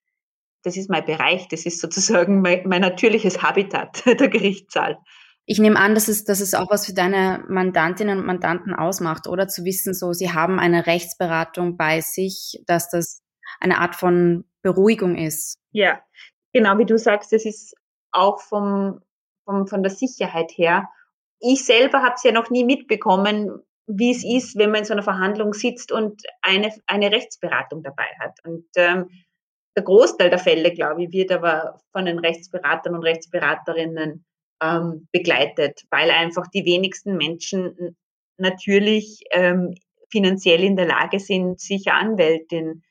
Das 0.63 0.77
ist 0.77 0.89
mein 0.89 1.05
Bereich, 1.05 1.47
das 1.49 1.65
ist 1.65 1.81
sozusagen 1.81 2.41
mein, 2.41 2.67
mein 2.67 2.81
natürliches 2.81 3.41
Habitat, 3.41 4.03
der 4.05 4.29
Gerichtssaal. 4.29 4.97
Ich 5.45 5.59
nehme 5.59 5.77
an, 5.77 5.93
dass 5.93 6.07
es, 6.07 6.23
dass 6.23 6.39
es 6.39 6.53
auch 6.53 6.69
was 6.69 6.85
für 6.85 6.93
deine 6.93 7.43
Mandantinnen 7.49 8.19
und 8.19 8.25
Mandanten 8.25 8.73
ausmacht, 8.73 9.27
oder 9.27 9.49
zu 9.49 9.65
wissen, 9.65 9.93
so, 9.93 10.13
sie 10.13 10.31
haben 10.31 10.57
eine 10.57 10.85
Rechtsberatung 10.85 11.75
bei 11.75 11.99
sich, 11.99 12.63
dass 12.65 12.89
das 12.89 13.21
eine 13.59 13.79
Art 13.79 13.95
von 13.95 14.45
Beruhigung 14.61 15.15
ist. 15.15 15.57
Ja, 15.71 15.99
genau 16.53 16.77
wie 16.77 16.85
du 16.85 16.97
sagst, 16.97 17.33
das 17.33 17.43
ist 17.43 17.75
auch 18.13 18.39
vom, 18.39 19.01
vom, 19.43 19.67
von 19.67 19.83
der 19.83 19.91
Sicherheit 19.91 20.51
her. 20.55 20.87
Ich 21.39 21.65
selber 21.65 22.01
habe 22.01 22.13
es 22.15 22.23
ja 22.23 22.31
noch 22.31 22.49
nie 22.49 22.63
mitbekommen, 22.63 23.61
wie 23.87 24.11
es 24.11 24.23
ist, 24.23 24.57
wenn 24.57 24.71
man 24.71 24.79
in 24.79 24.85
so 24.85 24.93
einer 24.93 25.03
Verhandlung 25.03 25.53
sitzt 25.53 25.91
und 25.91 26.21
eine, 26.41 26.71
eine 26.87 27.11
Rechtsberatung 27.11 27.83
dabei 27.83 28.07
hat. 28.19 28.39
Und 28.45 28.65
ähm, 28.75 29.09
der 29.75 29.83
Großteil 29.83 30.29
der 30.29 30.39
Fälle, 30.39 30.71
glaube 30.71 31.03
ich, 31.03 31.11
wird 31.11 31.31
aber 31.31 31.79
von 31.91 32.05
den 32.05 32.19
Rechtsberatern 32.19 32.95
und 32.95 33.03
Rechtsberaterinnen 33.03 34.25
ähm, 34.61 35.07
begleitet, 35.11 35.81
weil 35.89 36.11
einfach 36.11 36.47
die 36.47 36.65
wenigsten 36.65 37.17
Menschen 37.17 37.97
natürlich 38.37 39.21
ähm, 39.31 39.75
finanziell 40.11 40.63
in 40.63 40.75
der 40.75 40.87
Lage 40.87 41.19
sind, 41.19 41.59
sich 41.59 41.91
Anwältin 41.91 42.83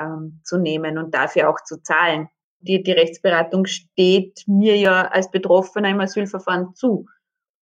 ähm, 0.00 0.40
zu 0.44 0.58
nehmen 0.58 0.98
und 0.98 1.14
dafür 1.14 1.48
auch 1.48 1.62
zu 1.64 1.80
zahlen. 1.82 2.28
Die, 2.58 2.82
die 2.82 2.92
Rechtsberatung 2.92 3.66
steht 3.66 4.42
mir 4.46 4.76
ja 4.76 5.06
als 5.06 5.30
Betroffener 5.30 5.90
im 5.90 6.00
Asylverfahren 6.00 6.74
zu. 6.74 7.06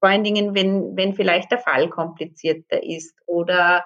Vor 0.03 0.09
allen 0.09 0.25
Dingen, 0.25 0.57
wenn, 0.57 0.97
wenn 0.97 1.15
vielleicht 1.15 1.53
der 1.53 1.61
Fall 1.61 1.88
komplizierter 1.88 2.83
ist 2.83 3.17
oder 3.27 3.85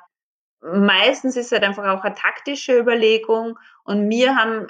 meistens 0.62 1.36
ist 1.36 1.46
es 1.46 1.52
halt 1.52 1.62
einfach 1.62 1.84
auch 1.84 2.04
eine 2.04 2.14
taktische 2.14 2.78
Überlegung 2.78 3.58
und 3.84 4.08
mir 4.08 4.34
haben 4.34 4.68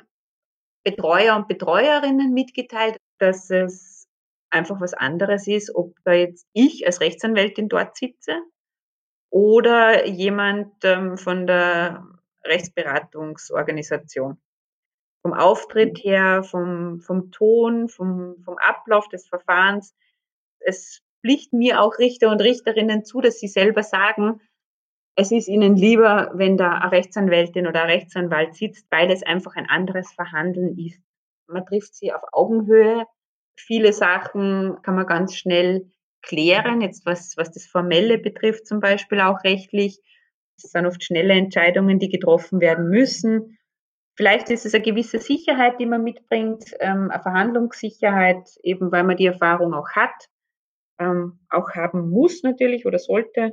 Betreuer 0.82 1.36
und 1.36 1.46
Betreuerinnen 1.46 2.34
mitgeteilt, 2.34 2.96
dass 3.18 3.48
es 3.50 4.08
einfach 4.50 4.80
was 4.80 4.92
anderes 4.92 5.46
ist, 5.46 5.72
ob 5.72 5.94
da 6.02 6.14
jetzt 6.14 6.48
ich 6.52 6.84
als 6.84 7.00
Rechtsanwältin 7.00 7.68
dort 7.68 7.96
sitze 7.96 8.42
oder 9.30 10.04
jemand 10.04 10.72
ähm, 10.82 11.16
von 11.16 11.46
der 11.46 12.08
Rechtsberatungsorganisation. 12.44 14.40
Vom 15.22 15.32
Auftritt 15.32 15.98
her, 16.02 16.42
vom, 16.42 17.00
vom 17.00 17.30
Ton, 17.30 17.88
vom, 17.88 18.42
vom 18.44 18.58
Ablauf 18.58 19.06
des 19.08 19.28
Verfahrens. 19.28 19.94
Es 20.58 21.05
pflicht 21.26 21.52
mir 21.52 21.82
auch 21.82 21.98
Richter 21.98 22.30
und 22.30 22.40
Richterinnen 22.40 23.04
zu, 23.04 23.20
dass 23.20 23.40
sie 23.40 23.48
selber 23.48 23.82
sagen, 23.82 24.40
es 25.16 25.32
ist 25.32 25.48
ihnen 25.48 25.76
lieber, 25.76 26.30
wenn 26.34 26.56
da 26.56 26.72
eine 26.72 26.92
Rechtsanwältin 26.92 27.66
oder 27.66 27.82
ein 27.82 27.90
Rechtsanwalt 27.90 28.54
sitzt, 28.54 28.86
weil 28.90 29.10
es 29.10 29.24
einfach 29.24 29.56
ein 29.56 29.68
anderes 29.68 30.12
Verhandeln 30.12 30.78
ist. 30.78 31.00
Man 31.48 31.66
trifft 31.66 31.94
sie 31.94 32.12
auf 32.12 32.22
Augenhöhe. 32.32 33.06
Viele 33.58 33.92
Sachen 33.92 34.76
kann 34.82 34.94
man 34.94 35.06
ganz 35.06 35.34
schnell 35.34 35.90
klären, 36.22 36.80
jetzt 36.80 37.06
was, 37.06 37.36
was 37.36 37.50
das 37.50 37.66
Formelle 37.66 38.18
betrifft, 38.18 38.66
zum 38.66 38.80
Beispiel 38.80 39.20
auch 39.20 39.42
rechtlich. 39.42 39.98
Es 40.58 40.70
sind 40.70 40.86
oft 40.86 41.02
schnelle 41.02 41.34
Entscheidungen, 41.34 41.98
die 41.98 42.08
getroffen 42.08 42.60
werden 42.60 42.88
müssen. 42.88 43.58
Vielleicht 44.16 44.50
ist 44.50 44.64
es 44.64 44.74
eine 44.74 44.84
gewisse 44.84 45.18
Sicherheit, 45.18 45.80
die 45.80 45.86
man 45.86 46.04
mitbringt, 46.04 46.64
ähm, 46.78 47.10
eine 47.10 47.22
Verhandlungssicherheit, 47.22 48.48
eben 48.62 48.92
weil 48.92 49.04
man 49.04 49.16
die 49.16 49.26
Erfahrung 49.26 49.74
auch 49.74 49.90
hat 49.90 50.28
ähm, 50.98 51.40
auch 51.50 51.70
haben 51.70 52.10
muss 52.10 52.42
natürlich 52.42 52.86
oder 52.86 52.98
sollte. 52.98 53.52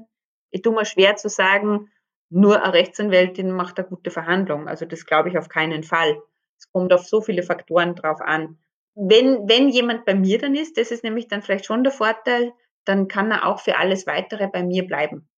Ich 0.52 0.62
tue 0.62 0.74
mir 0.74 0.86
schwer 0.86 1.16
zu 1.16 1.30
sagen, 1.30 1.90
nur 2.30 2.64
eine 2.64 2.74
Rechtsanwältin 2.74 3.52
macht 3.52 3.78
eine 3.78 3.88
gute 3.88 4.12
Verhandlung. 4.12 4.68
Also 4.68 4.86
das 4.86 5.06
glaube 5.06 5.30
ich 5.30 5.38
auf 5.38 5.50
keinen 5.50 5.84
Fall. 5.84 6.22
Es 6.58 6.72
kommt 6.72 6.94
auf 6.94 7.06
so 7.06 7.22
viele 7.22 7.44
Faktoren 7.44 7.96
drauf 7.96 8.22
an. 8.22 8.58
Wenn, 8.96 9.48
wenn 9.48 9.70
jemand 9.70 10.06
bei 10.06 10.16
mir 10.16 10.40
dann 10.40 10.56
ist, 10.56 10.78
das 10.78 10.92
ist 10.92 11.04
nämlich 11.04 11.28
dann 11.28 11.42
vielleicht 11.42 11.66
schon 11.66 11.84
der 11.84 11.92
Vorteil, 11.92 12.54
dann 12.86 13.08
kann 13.08 13.32
er 13.32 13.48
auch 13.48 13.60
für 13.60 13.78
alles 13.78 14.08
weitere 14.08 14.48
bei 14.48 14.64
mir 14.64 14.86
bleiben. 14.86 15.30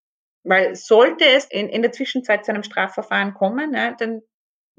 Weil 0.44 0.74
sollte 0.74 1.24
es 1.24 1.46
in, 1.46 1.68
in 1.68 1.82
der 1.82 1.92
Zwischenzeit 1.92 2.44
zu 2.44 2.52
einem 2.52 2.62
Strafverfahren 2.62 3.34
kommen, 3.34 3.72
ne, 3.72 3.96
dann 3.98 4.22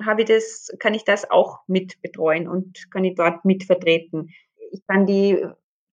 habe 0.03 0.21
ich 0.21 0.27
das, 0.27 0.71
kann 0.79 0.93
ich 0.93 1.03
das 1.03 1.29
auch 1.29 1.59
mit 1.67 2.01
betreuen 2.01 2.47
und 2.47 2.89
kann 2.91 3.03
ich 3.03 3.15
dort 3.15 3.45
mit 3.45 3.63
vertreten. 3.63 4.29
Ich 4.71 4.85
kann 4.87 5.05
die, 5.05 5.43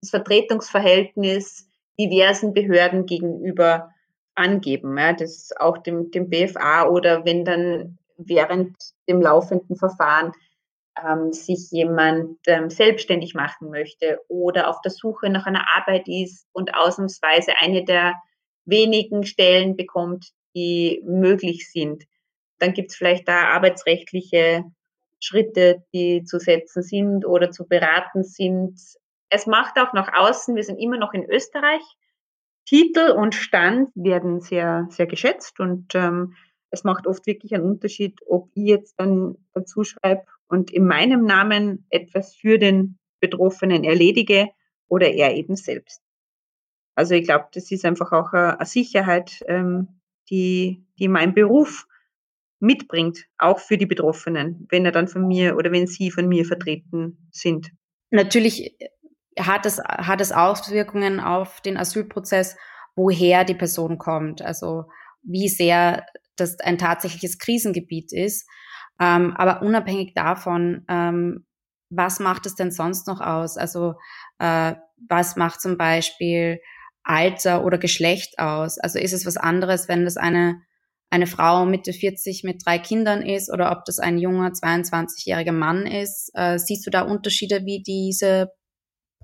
das 0.04 0.10
Vertretungsverhältnis 0.10 1.68
diversen 1.98 2.54
Behörden 2.54 3.06
gegenüber 3.06 3.90
angeben, 4.34 4.96
ja, 4.98 5.12
das 5.12 5.50
auch 5.58 5.78
dem, 5.78 6.10
dem 6.10 6.28
BFA 6.28 6.88
oder 6.88 7.24
wenn 7.24 7.44
dann 7.44 7.98
während 8.16 8.76
dem 9.08 9.20
laufenden 9.20 9.76
Verfahren 9.76 10.32
ähm, 11.02 11.32
sich 11.32 11.70
jemand 11.70 12.38
ähm, 12.46 12.70
selbstständig 12.70 13.34
machen 13.34 13.70
möchte 13.70 14.20
oder 14.28 14.68
auf 14.68 14.80
der 14.82 14.90
Suche 14.90 15.28
nach 15.30 15.46
einer 15.46 15.64
Arbeit 15.76 16.08
ist 16.08 16.46
und 16.52 16.74
ausnahmsweise 16.74 17.52
eine 17.60 17.84
der 17.84 18.14
wenigen 18.64 19.24
Stellen 19.24 19.76
bekommt, 19.76 20.32
die 20.54 21.02
möglich 21.04 21.70
sind. 21.70 22.04
Dann 22.58 22.72
gibt 22.72 22.90
es 22.90 22.96
vielleicht 22.96 23.28
da 23.28 23.48
arbeitsrechtliche 23.48 24.64
Schritte, 25.20 25.84
die 25.92 26.24
zu 26.24 26.38
setzen 26.38 26.82
sind 26.82 27.26
oder 27.26 27.50
zu 27.50 27.66
beraten 27.66 28.24
sind. 28.24 28.78
Es 29.34 29.48
macht 29.48 29.80
auch 29.80 29.92
nach 29.94 30.12
außen, 30.14 30.54
wir 30.54 30.62
sind 30.62 30.78
immer 30.78 30.96
noch 30.96 31.12
in 31.12 31.28
Österreich. 31.28 31.82
Titel 32.66 33.10
und 33.10 33.34
Stand 33.34 33.90
werden 33.96 34.40
sehr, 34.40 34.86
sehr 34.90 35.06
geschätzt 35.06 35.58
und 35.58 35.92
ähm, 35.96 36.36
es 36.70 36.84
macht 36.84 37.08
oft 37.08 37.26
wirklich 37.26 37.52
einen 37.52 37.64
Unterschied, 37.64 38.20
ob 38.28 38.48
ich 38.54 38.66
jetzt 38.66 38.94
dann 39.00 39.36
dazu 39.52 39.82
schreibe 39.82 40.22
und 40.46 40.70
in 40.70 40.86
meinem 40.86 41.24
Namen 41.24 41.84
etwas 41.90 42.36
für 42.36 42.60
den 42.60 42.96
Betroffenen 43.18 43.82
erledige 43.82 44.50
oder 44.86 45.10
er 45.12 45.34
eben 45.34 45.56
selbst. 45.56 46.00
Also 46.94 47.14
ich 47.14 47.24
glaube, 47.24 47.48
das 47.52 47.72
ist 47.72 47.84
einfach 47.84 48.12
auch 48.12 48.32
eine 48.32 48.64
Sicherheit, 48.66 49.42
ähm, 49.48 50.00
die, 50.30 50.86
die 51.00 51.08
mein 51.08 51.34
Beruf 51.34 51.88
mitbringt, 52.60 53.26
auch 53.36 53.58
für 53.58 53.78
die 53.78 53.86
Betroffenen, 53.86 54.68
wenn 54.70 54.86
er 54.86 54.92
dann 54.92 55.08
von 55.08 55.26
mir 55.26 55.56
oder 55.56 55.72
wenn 55.72 55.88
sie 55.88 56.12
von 56.12 56.28
mir 56.28 56.44
vertreten 56.44 57.28
sind. 57.32 57.72
Natürlich 58.10 58.76
hat 59.38 59.66
es, 59.66 59.78
hat 59.78 60.20
es 60.20 60.32
Auswirkungen 60.32 61.20
auf 61.20 61.60
den 61.60 61.76
Asylprozess, 61.76 62.56
woher 62.96 63.44
die 63.44 63.54
Person 63.54 63.98
kommt. 63.98 64.42
Also 64.42 64.84
wie 65.22 65.48
sehr 65.48 66.04
das 66.36 66.58
ein 66.60 66.78
tatsächliches 66.78 67.38
Krisengebiet 67.38 68.12
ist. 68.12 68.48
Ähm, 69.00 69.34
aber 69.36 69.62
unabhängig 69.62 70.14
davon, 70.14 70.84
ähm, 70.88 71.46
was 71.90 72.20
macht 72.20 72.46
es 72.46 72.54
denn 72.54 72.70
sonst 72.70 73.06
noch 73.06 73.20
aus? 73.20 73.56
Also 73.56 73.94
äh, 74.38 74.74
was 75.08 75.36
macht 75.36 75.60
zum 75.60 75.76
Beispiel 75.76 76.60
Alter 77.02 77.64
oder 77.64 77.78
Geschlecht 77.78 78.38
aus? 78.38 78.78
Also 78.78 78.98
ist 78.98 79.12
es 79.12 79.26
was 79.26 79.36
anderes, 79.36 79.88
wenn 79.88 80.04
das 80.04 80.16
eine, 80.16 80.60
eine 81.10 81.26
Frau 81.26 81.66
Mitte 81.66 81.92
40 81.92 82.44
mit 82.44 82.64
drei 82.64 82.78
Kindern 82.78 83.22
ist 83.22 83.52
oder 83.52 83.72
ob 83.72 83.84
das 83.84 83.98
ein 83.98 84.18
junger 84.18 84.50
22-jähriger 84.50 85.52
Mann 85.52 85.86
ist? 85.86 86.30
Äh, 86.34 86.58
siehst 86.58 86.86
du 86.86 86.90
da 86.90 87.02
Unterschiede, 87.02 87.64
wie 87.64 87.82
diese 87.82 88.50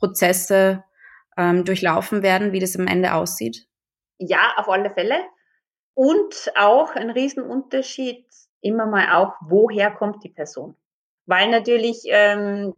Prozesse 0.01 0.83
ähm, 1.37 1.65
durchlaufen 1.65 2.25
werden, 2.25 2.53
wie 2.53 2.59
das 2.59 2.77
am 2.77 2.89
Ende 2.89 3.15
aussieht? 3.15 3.69
Ja, 4.19 4.55
auf 4.57 4.69
alle 4.69 4.91
Fälle. 4.91 5.17
Und 5.95 6.53
auch 6.57 6.97
ein 6.97 7.11
Riesenunterschied 7.11 8.27
immer 8.61 8.87
mal 8.87 9.13
auch, 9.15 9.35
woher 9.41 9.91
kommt 9.91 10.25
die 10.25 10.29
Person? 10.29 10.77
Weil 11.27 11.51
natürlich 11.51 12.03
ähm, 12.07 12.75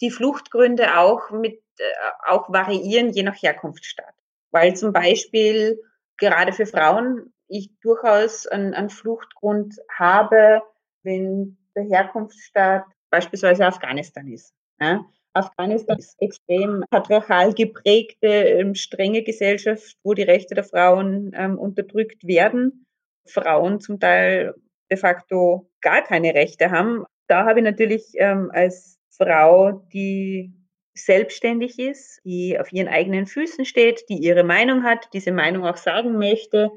die 0.00 0.10
Fluchtgründe 0.10 0.98
auch 0.98 1.30
mit 1.30 1.62
äh, 1.78 1.84
auch 2.26 2.50
variieren 2.50 3.10
je 3.10 3.22
nach 3.22 3.40
Herkunftsstaat. 3.40 4.14
Weil 4.50 4.74
zum 4.74 4.92
Beispiel 4.92 5.80
gerade 6.16 6.52
für 6.52 6.66
Frauen 6.66 7.32
ich 7.48 7.70
durchaus 7.80 8.46
einen, 8.46 8.74
einen 8.74 8.90
Fluchtgrund 8.90 9.76
habe, 9.96 10.62
wenn 11.02 11.58
der 11.74 11.84
Herkunftsstaat 11.84 12.84
beispielsweise 13.10 13.66
Afghanistan 13.66 14.28
ist. 14.28 14.54
Ja? 14.80 15.04
Afghanistan 15.32 15.98
ist 15.98 16.20
extrem 16.20 16.84
patriarchal 16.90 17.54
geprägte, 17.54 18.26
ähm, 18.26 18.74
strenge 18.74 19.22
Gesellschaft, 19.22 19.96
wo 20.02 20.14
die 20.14 20.22
Rechte 20.22 20.54
der 20.54 20.64
Frauen 20.64 21.32
ähm, 21.34 21.58
unterdrückt 21.58 22.26
werden. 22.26 22.86
Frauen 23.26 23.80
zum 23.80 24.00
Teil 24.00 24.54
de 24.90 24.98
facto 24.98 25.70
gar 25.80 26.02
keine 26.02 26.34
Rechte 26.34 26.70
haben. 26.70 27.04
Da 27.28 27.44
habe 27.44 27.60
ich 27.60 27.64
natürlich 27.64 28.12
ähm, 28.14 28.50
als 28.52 28.98
Frau, 29.10 29.86
die 29.92 30.52
selbstständig 30.94 31.78
ist, 31.78 32.20
die 32.24 32.58
auf 32.58 32.72
ihren 32.72 32.88
eigenen 32.88 33.26
Füßen 33.26 33.64
steht, 33.64 34.08
die 34.08 34.18
ihre 34.18 34.42
Meinung 34.42 34.82
hat, 34.82 35.08
diese 35.12 35.30
Meinung 35.30 35.64
auch 35.64 35.76
sagen 35.76 36.18
möchte. 36.18 36.70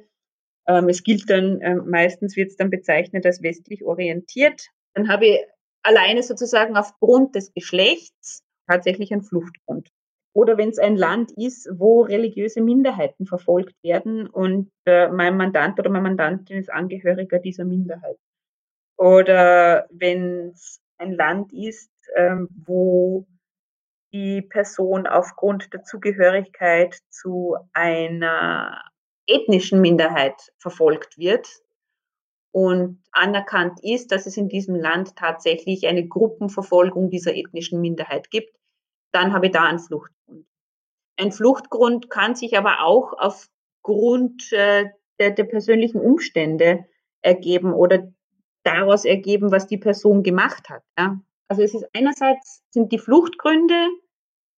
Es 0.65 1.03
gilt 1.03 1.29
dann, 1.29 1.59
meistens 1.89 2.37
wird 2.37 2.51
es 2.51 2.55
dann 2.55 2.69
bezeichnet 2.69 3.25
als 3.25 3.41
westlich 3.41 3.83
orientiert. 3.83 4.69
Dann 4.93 5.09
habe 5.09 5.25
ich 5.25 5.39
alleine 5.83 6.23
sozusagen 6.23 6.77
aufgrund 6.77 7.35
des 7.35 7.53
Geschlechts 7.53 8.42
tatsächlich 8.67 9.11
einen 9.11 9.23
Fluchtgrund. 9.23 9.89
Oder 10.35 10.57
wenn 10.57 10.69
es 10.69 10.79
ein 10.79 10.95
Land 10.95 11.31
ist, 11.37 11.69
wo 11.71 12.01
religiöse 12.01 12.61
Minderheiten 12.61 13.27
verfolgt 13.27 13.75
werden 13.83 14.27
und 14.27 14.71
äh, 14.85 15.07
mein 15.09 15.37
Mandant 15.37 15.79
oder 15.79 15.91
meine 15.91 16.03
Mandantin 16.03 16.57
ist 16.57 16.71
Angehöriger 16.71 17.37
dieser 17.39 17.65
Minderheit. 17.65 18.17
Oder 18.97 19.87
wenn 19.91 20.49
es 20.49 20.81
ein 20.97 21.13
Land 21.13 21.53
ist, 21.53 21.91
ähm, 22.15 22.49
wo 22.65 23.27
die 24.11 24.41
Person 24.41 25.07
aufgrund 25.07 25.73
der 25.73 25.83
Zugehörigkeit 25.83 26.95
zu 27.09 27.57
einer 27.73 28.81
ethnischen 29.27 29.81
Minderheit 29.81 30.51
verfolgt 30.57 31.17
wird 31.17 31.47
und 32.53 33.01
anerkannt 33.11 33.79
ist, 33.83 34.11
dass 34.11 34.27
es 34.27 34.37
in 34.37 34.47
diesem 34.47 34.75
Land 34.75 35.15
tatsächlich 35.15 35.87
eine 35.87 36.07
Gruppenverfolgung 36.07 37.09
dieser 37.09 37.35
ethnischen 37.35 37.81
Minderheit 37.81 38.29
gibt, 38.29 38.55
dann 39.11 39.33
habe 39.33 39.47
ich 39.47 39.51
da 39.51 39.63
einen 39.63 39.79
Fluchtgrund. 39.79 40.45
Ein 41.19 41.31
Fluchtgrund 41.31 42.09
kann 42.11 42.35
sich 42.35 42.57
aber 42.57 42.83
auch 42.83 43.13
aufgrund 43.17 44.51
äh, 44.53 44.85
der, 45.19 45.31
der 45.31 45.43
persönlichen 45.45 45.99
Umstände 45.99 46.85
ergeben 47.23 47.73
oder 47.73 48.11
daraus 48.63 49.03
ergeben, 49.03 49.51
was 49.51 49.67
die 49.67 49.77
Person 49.77 50.21
gemacht 50.21 50.69
hat. 50.69 50.83
Ja? 50.97 51.19
Also 51.47 51.63
es 51.63 51.73
ist 51.73 51.87
einerseits 51.93 52.61
sind 52.69 52.91
die 52.91 52.99
Fluchtgründe 52.99 53.87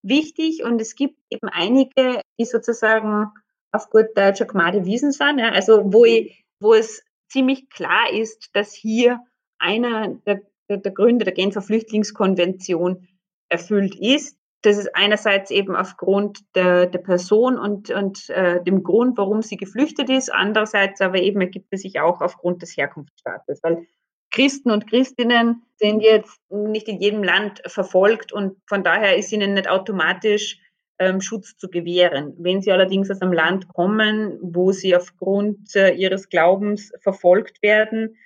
wichtig 0.04 0.64
und 0.64 0.82
es 0.82 0.96
gibt 0.96 1.18
eben 1.30 1.48
einige, 1.48 2.22
die 2.40 2.46
sozusagen 2.46 3.32
auf 3.72 3.90
gut 3.90 4.08
Deutsch 4.16 4.46
Gmade 4.46 4.86
Wiesen 4.86 5.12
sind, 5.14 5.40
ja? 5.40 5.50
also 5.50 5.94
wo, 5.94 6.04
ich, 6.04 6.44
wo 6.60 6.74
es 6.74 7.04
ziemlich 7.28 7.70
klar 7.70 8.12
ist, 8.12 8.50
dass 8.54 8.74
hier 8.74 9.20
einer 9.58 10.16
der, 10.26 10.42
der, 10.70 10.78
der 10.78 10.92
Gründe 10.92 11.26
der 11.26 11.34
Genfer 11.34 11.62
Flüchtlingskonvention 11.62 13.08
erfüllt 13.50 13.96
ist. 13.96 14.38
Das 14.62 14.78
ist 14.78 14.96
einerseits 14.96 15.52
eben 15.52 15.76
aufgrund 15.76 16.40
der, 16.56 16.88
der 16.88 17.00
Person 17.00 17.60
und, 17.60 17.92
und 17.92 18.30
äh, 18.30 18.64
dem 18.64 18.84
Grund, 18.84 19.18
warum 19.18 19.44
sie 19.44 19.58
geflüchtet 19.58 20.10
ist, 20.10 20.34
andererseits 20.34 21.02
aber 21.02 21.20
eben 21.20 21.40
ergibt 21.42 21.68
es 21.72 21.82
sich 21.82 22.00
auch 22.00 22.22
aufgrund 22.22 22.64
des 22.64 22.76
Herkunftsstaates, 22.76 23.62
weil 23.62 23.86
Christen 24.32 24.72
und 24.72 24.90
Christinnen 24.90 25.64
sind 25.78 26.02
jetzt 26.02 26.42
nicht 26.50 26.88
in 26.88 27.00
jedem 27.00 27.24
Land 27.24 27.62
verfolgt 27.68 28.34
und 28.34 28.58
von 28.68 28.84
daher 28.84 29.18
ist 29.18 29.32
ihnen 29.32 29.54
nicht 29.54 29.70
automatisch 29.70 30.60
ähm, 31.00 31.22
Schutz 31.22 31.58
zu 31.58 31.70
gewähren. 31.70 32.34
Wenn 32.38 32.62
sie 32.62 32.72
allerdings 32.72 33.10
aus 33.12 33.22
einem 33.22 33.34
Land 33.34 33.68
kommen, 33.68 34.40
wo 34.42 34.72
sie 34.72 34.96
aufgrund 34.96 35.76
äh, 35.76 35.92
ihres 35.92 36.30
Glaubens 36.30 36.92
verfolgt 37.02 37.62
werden, 37.62 38.18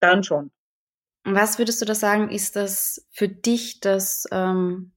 dann 0.00 0.22
schon. 0.22 0.50
Was 1.24 1.58
würdest 1.58 1.80
du 1.80 1.86
da 1.86 1.94
sagen, 1.94 2.30
ist 2.30 2.56
das 2.56 3.06
für 3.10 3.28
dich 3.28 3.80
das 3.80 4.26
ähm, 4.30 4.92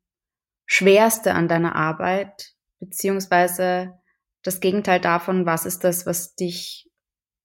Schwerste 0.68 1.34
an 1.34 1.48
deiner 1.48 1.76
Arbeit, 1.76 2.54
beziehungsweise 2.80 4.00
das 4.44 4.60
Gegenteil 4.60 5.02
davon, 5.02 5.46
was 5.46 5.66
ist 5.66 5.84
das, 5.84 6.06
was 6.06 6.36
dich 6.36 6.90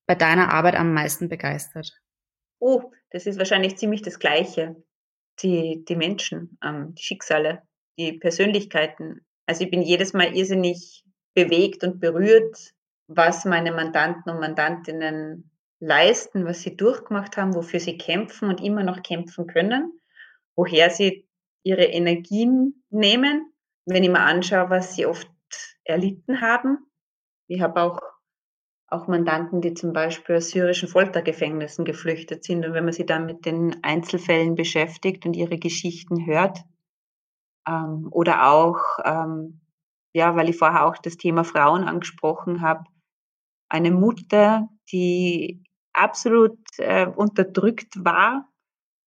bei 0.06 0.14
deiner 0.14 0.52
Arbeit 0.52 0.76
am 0.76 0.92
meisten 0.92 1.28
begeistert? 1.28 1.92
Oh, 2.58 2.92
das 3.10 3.26
ist 3.26 3.38
wahrscheinlich 3.38 3.78
ziemlich 3.78 4.02
das 4.02 4.18
Gleiche. 4.18 4.76
Die, 5.40 5.84
die 5.88 5.96
Menschen, 5.96 6.58
ähm, 6.62 6.94
die 6.94 7.02
Schicksale, 7.02 7.62
die 7.98 8.12
Persönlichkeiten. 8.12 9.24
Also 9.46 9.64
ich 9.64 9.70
bin 9.70 9.82
jedes 9.82 10.12
Mal 10.12 10.36
irrsinnig 10.36 11.04
bewegt 11.34 11.84
und 11.84 12.00
berührt, 12.00 12.74
was 13.06 13.44
meine 13.44 13.72
Mandanten 13.72 14.32
und 14.32 14.40
Mandantinnen 14.40 15.50
leisten, 15.80 16.44
was 16.46 16.62
sie 16.62 16.76
durchgemacht 16.76 17.36
haben, 17.36 17.54
wofür 17.54 17.80
sie 17.80 17.98
kämpfen 17.98 18.48
und 18.48 18.62
immer 18.62 18.82
noch 18.82 19.02
kämpfen 19.02 19.46
können, 19.46 20.00
woher 20.56 20.90
sie 20.90 21.28
ihre 21.62 21.84
Energien 21.84 22.82
nehmen. 22.90 23.52
Wenn 23.86 24.02
ich 24.02 24.10
mir 24.10 24.20
anschaue, 24.20 24.70
was 24.70 24.94
sie 24.94 25.06
oft 25.06 25.28
erlitten 25.84 26.40
haben. 26.40 26.78
Ich 27.48 27.60
habe 27.60 27.82
auch, 27.82 28.00
auch 28.86 29.08
Mandanten, 29.08 29.60
die 29.60 29.74
zum 29.74 29.92
Beispiel 29.92 30.36
aus 30.36 30.50
syrischen 30.50 30.88
Foltergefängnissen 30.88 31.84
geflüchtet 31.84 32.44
sind. 32.44 32.64
Und 32.64 32.72
wenn 32.72 32.84
man 32.84 32.94
sich 32.94 33.06
dann 33.06 33.26
mit 33.26 33.44
den 33.44 33.76
Einzelfällen 33.82 34.54
beschäftigt 34.54 35.26
und 35.26 35.34
ihre 35.34 35.58
Geschichten 35.58 36.24
hört, 36.24 36.60
ähm, 37.68 38.08
oder 38.10 38.50
auch, 38.50 38.78
ähm, 39.04 39.60
ja, 40.14 40.36
weil 40.36 40.48
ich 40.48 40.56
vorher 40.56 40.86
auch 40.86 40.98
das 40.98 41.16
Thema 41.16 41.44
Frauen 41.44 41.84
angesprochen 41.84 42.60
habe, 42.60 42.84
eine 43.68 43.90
Mutter, 43.90 44.68
die 44.92 45.64
absolut 45.92 46.58
äh, 46.78 47.06
unterdrückt 47.06 48.04
war 48.04 48.48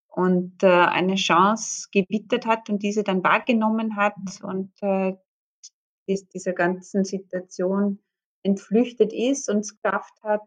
und 0.08 0.64
äh, 0.64 0.68
eine 0.68 1.16
Chance 1.16 1.90
gewittert 1.92 2.46
hat 2.46 2.70
und 2.70 2.82
diese 2.82 3.04
dann 3.04 3.24
wahrgenommen 3.24 3.96
hat 3.96 4.16
und 4.42 4.72
äh, 4.82 5.14
dies, 6.08 6.28
dieser 6.30 6.54
ganzen 6.54 7.04
Situation 7.04 8.00
entflüchtet 8.44 9.14
ist 9.14 9.50
und 9.50 9.60
es 9.60 9.80
geschafft 9.80 10.14
hat, 10.24 10.42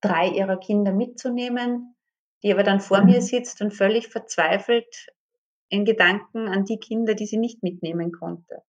drei 0.00 0.28
ihrer 0.28 0.58
Kinder 0.58 0.92
mitzunehmen, 0.92 1.96
die 2.42 2.52
aber 2.52 2.62
dann 2.62 2.80
vor 2.80 3.00
mhm. 3.00 3.06
mir 3.06 3.22
sitzt 3.22 3.62
und 3.62 3.72
völlig 3.72 4.08
verzweifelt 4.08 5.06
in 5.68 5.84
Gedanken 5.84 6.48
an 6.48 6.64
die 6.64 6.78
Kinder, 6.78 7.14
die 7.14 7.26
sie 7.26 7.38
nicht 7.38 7.62
mitnehmen 7.62 8.12
konnte. 8.12 8.62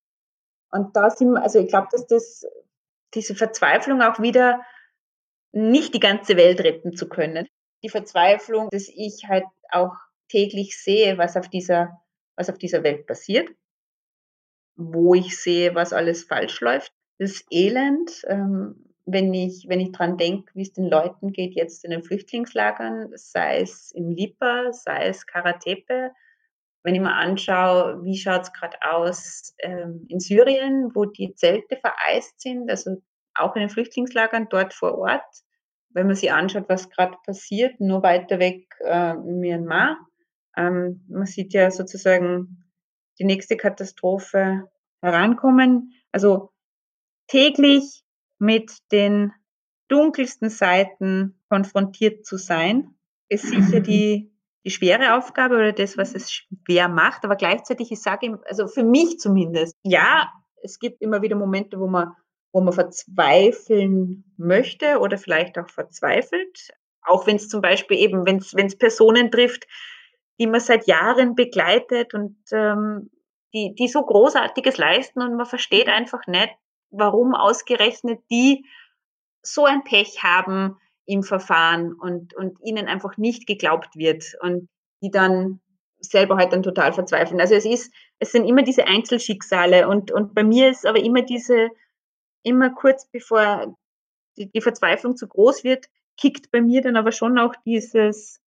Und 0.72 0.96
da 0.96 1.10
sind, 1.10 1.38
also 1.38 1.60
ich 1.60 1.68
glaube, 1.68 1.88
dass 1.92 2.08
das, 2.08 2.46
diese 3.14 3.36
Verzweiflung 3.36 4.02
auch 4.02 4.20
wieder 4.20 4.62
nicht 5.52 5.94
die 5.94 6.00
ganze 6.00 6.36
Welt 6.38 6.62
retten 6.62 6.96
zu 6.96 7.08
können. 7.08 7.48
Die 7.84 7.90
Verzweiflung, 7.90 8.70
dass 8.72 8.90
ich 8.90 9.26
halt 9.28 9.46
auch 9.72 9.94
täglich 10.30 10.78
sehe, 10.82 11.18
was 11.18 11.38
auf 11.38 11.48
dieser, 11.50 12.02
was 12.36 12.50
auf 12.50 12.58
dieser 12.58 12.84
Welt 12.84 13.08
passiert, 13.08 13.50
wo 14.76 15.14
ich 15.14 15.40
sehe, 15.40 15.74
was 15.74 15.94
alles 15.94 16.24
falsch 16.24 16.60
läuft. 16.62 16.92
Das 17.18 17.44
Elend, 17.50 18.24
ähm, 18.28 18.94
wenn 19.06 19.34
ich, 19.34 19.68
wenn 19.70 19.80
ich 19.80 19.94
dran 19.94 20.18
denke, 20.18 20.54
wie 20.54 20.64
es 20.64 20.74
den 20.74 20.90
Leuten 20.90 21.32
geht 21.32 21.56
jetzt 21.56 21.86
in 21.86 21.92
den 21.92 22.04
Flüchtlingslagern, 22.04 23.12
sei 23.16 23.62
es 23.62 23.92
in 23.92 24.12
Lipa, 24.12 24.74
sei 24.74 25.08
es 25.08 25.26
Karatepe, 25.26 26.12
wenn 26.88 26.96
ich 26.96 27.02
mir 27.02 27.14
anschaue, 27.14 28.02
wie 28.06 28.18
schaut 28.18 28.44
es 28.44 28.54
gerade 28.54 28.78
aus 28.82 29.54
ähm, 29.60 30.06
in 30.08 30.22
Syrien, 30.22 30.96
wo 30.96 31.04
die 31.04 31.36
Zelte 31.36 31.76
vereist 31.76 32.40
sind, 32.40 32.70
also 32.70 33.02
auch 33.36 33.58
in 33.58 33.60
den 33.60 33.70
Flüchtlingslagern 33.70 34.48
dort 34.50 34.74
vor 34.74 34.98
Ort, 34.98 35.44
wenn 35.90 36.08
man 36.08 36.16
sich 36.16 36.32
anschaut, 36.32 36.70
was 36.70 36.90
gerade 36.90 37.18
passiert, 37.26 37.82
nur 37.82 38.04
weiter 38.04 38.40
weg 38.40 38.74
äh, 38.86 39.16
in 39.16 39.42
Myanmar. 39.42 39.98
Ähm, 40.56 41.04
man 41.10 41.26
sieht 41.26 41.54
ja 41.54 41.72
sozusagen 41.72 42.64
die 43.20 43.26
nächste 43.26 43.58
Katastrophe 43.58 44.70
herankommen. 45.02 45.92
Also 46.14 46.54
täglich 47.28 48.06
mit 48.40 48.78
den 48.94 49.34
dunkelsten 49.90 50.50
Seiten 50.50 51.38
konfrontiert 51.50 52.26
zu 52.26 52.38
sein, 52.38 52.96
ist 53.28 53.46
sicher 53.46 53.82
die, 53.82 54.32
die 54.68 54.72
schwere 54.72 55.16
Aufgabe 55.16 55.56
oder 55.56 55.72
das, 55.72 55.98
was 55.98 56.14
es 56.14 56.30
schwer 56.30 56.90
macht. 56.90 57.24
Aber 57.24 57.38
gleichzeitig, 57.38 57.90
ich 57.90 58.02
sage 58.02 58.26
ihm, 58.26 58.40
also 58.50 58.68
für 58.68 58.84
mich 58.84 59.18
zumindest, 59.18 59.78
ja, 59.82 60.30
es 60.62 60.78
gibt 60.78 61.02
immer 61.02 61.22
wieder 61.22 61.38
Momente, 61.38 61.80
wo 61.80 61.88
man, 61.88 62.12
wo 62.52 62.60
man 62.60 62.74
verzweifeln 62.74 64.26
möchte 64.36 65.00
oder 65.00 65.18
vielleicht 65.18 65.58
auch 65.58 65.70
verzweifelt. 65.70 66.74
Auch 67.02 67.28
wenn 67.28 67.38
es 67.38 67.48
zum 67.48 67.62
Beispiel 67.62 67.98
eben, 67.98 68.26
wenn 68.26 68.40
es 68.40 68.78
Personen 68.78 69.32
trifft, 69.32 69.68
die 70.38 70.48
man 70.48 70.60
seit 70.60 70.86
Jahren 70.86 71.36
begleitet 71.36 72.14
und 72.14 72.36
ähm, 72.52 73.10
die, 73.54 73.74
die 73.74 73.88
so 73.88 74.02
Großartiges 74.04 74.78
leisten 74.78 75.22
und 75.22 75.38
man 75.38 75.46
versteht 75.46 75.88
einfach 75.88 76.28
nicht, 76.28 76.52
warum 76.90 77.36
ausgerechnet 77.36 78.20
die 78.30 78.66
so 79.42 79.64
ein 79.64 79.86
Pech 79.86 80.24
haben 80.24 80.78
im 81.08 81.24
Verfahren 81.24 81.94
und, 81.94 82.36
und 82.36 82.60
ihnen 82.62 82.88
einfach 82.88 83.18
nicht 83.18 83.48
geglaubt 83.48 83.96
wird 83.96 84.36
und 84.42 84.70
die 85.02 85.10
dann 85.10 85.62
selber 86.00 86.38
halt 86.38 86.54
dann 86.54 86.64
total 86.64 86.94
verzweifeln. 86.94 87.40
Also 87.40 87.56
es 87.56 87.66
ist, 87.66 87.92
es 88.20 88.32
sind 88.32 88.46
immer 88.46 88.62
diese 88.62 88.86
Einzelschicksale 88.86 89.88
und, 89.88 90.12
und 90.12 90.36
bei 90.36 90.44
mir 90.44 90.70
ist 90.70 90.86
aber 90.86 91.00
immer 91.00 91.22
diese, 91.22 91.70
immer 92.44 92.70
kurz 92.70 93.08
bevor 93.08 93.76
die, 94.38 94.52
die 94.52 94.62
Verzweiflung 94.62 95.16
zu 95.16 95.28
groß 95.28 95.64
wird, 95.64 95.88
kickt 96.18 96.52
bei 96.52 96.62
mir 96.62 96.82
dann 96.82 96.98
aber 96.98 97.12
schon 97.12 97.40
auch 97.40 97.56
dieses 97.66 98.42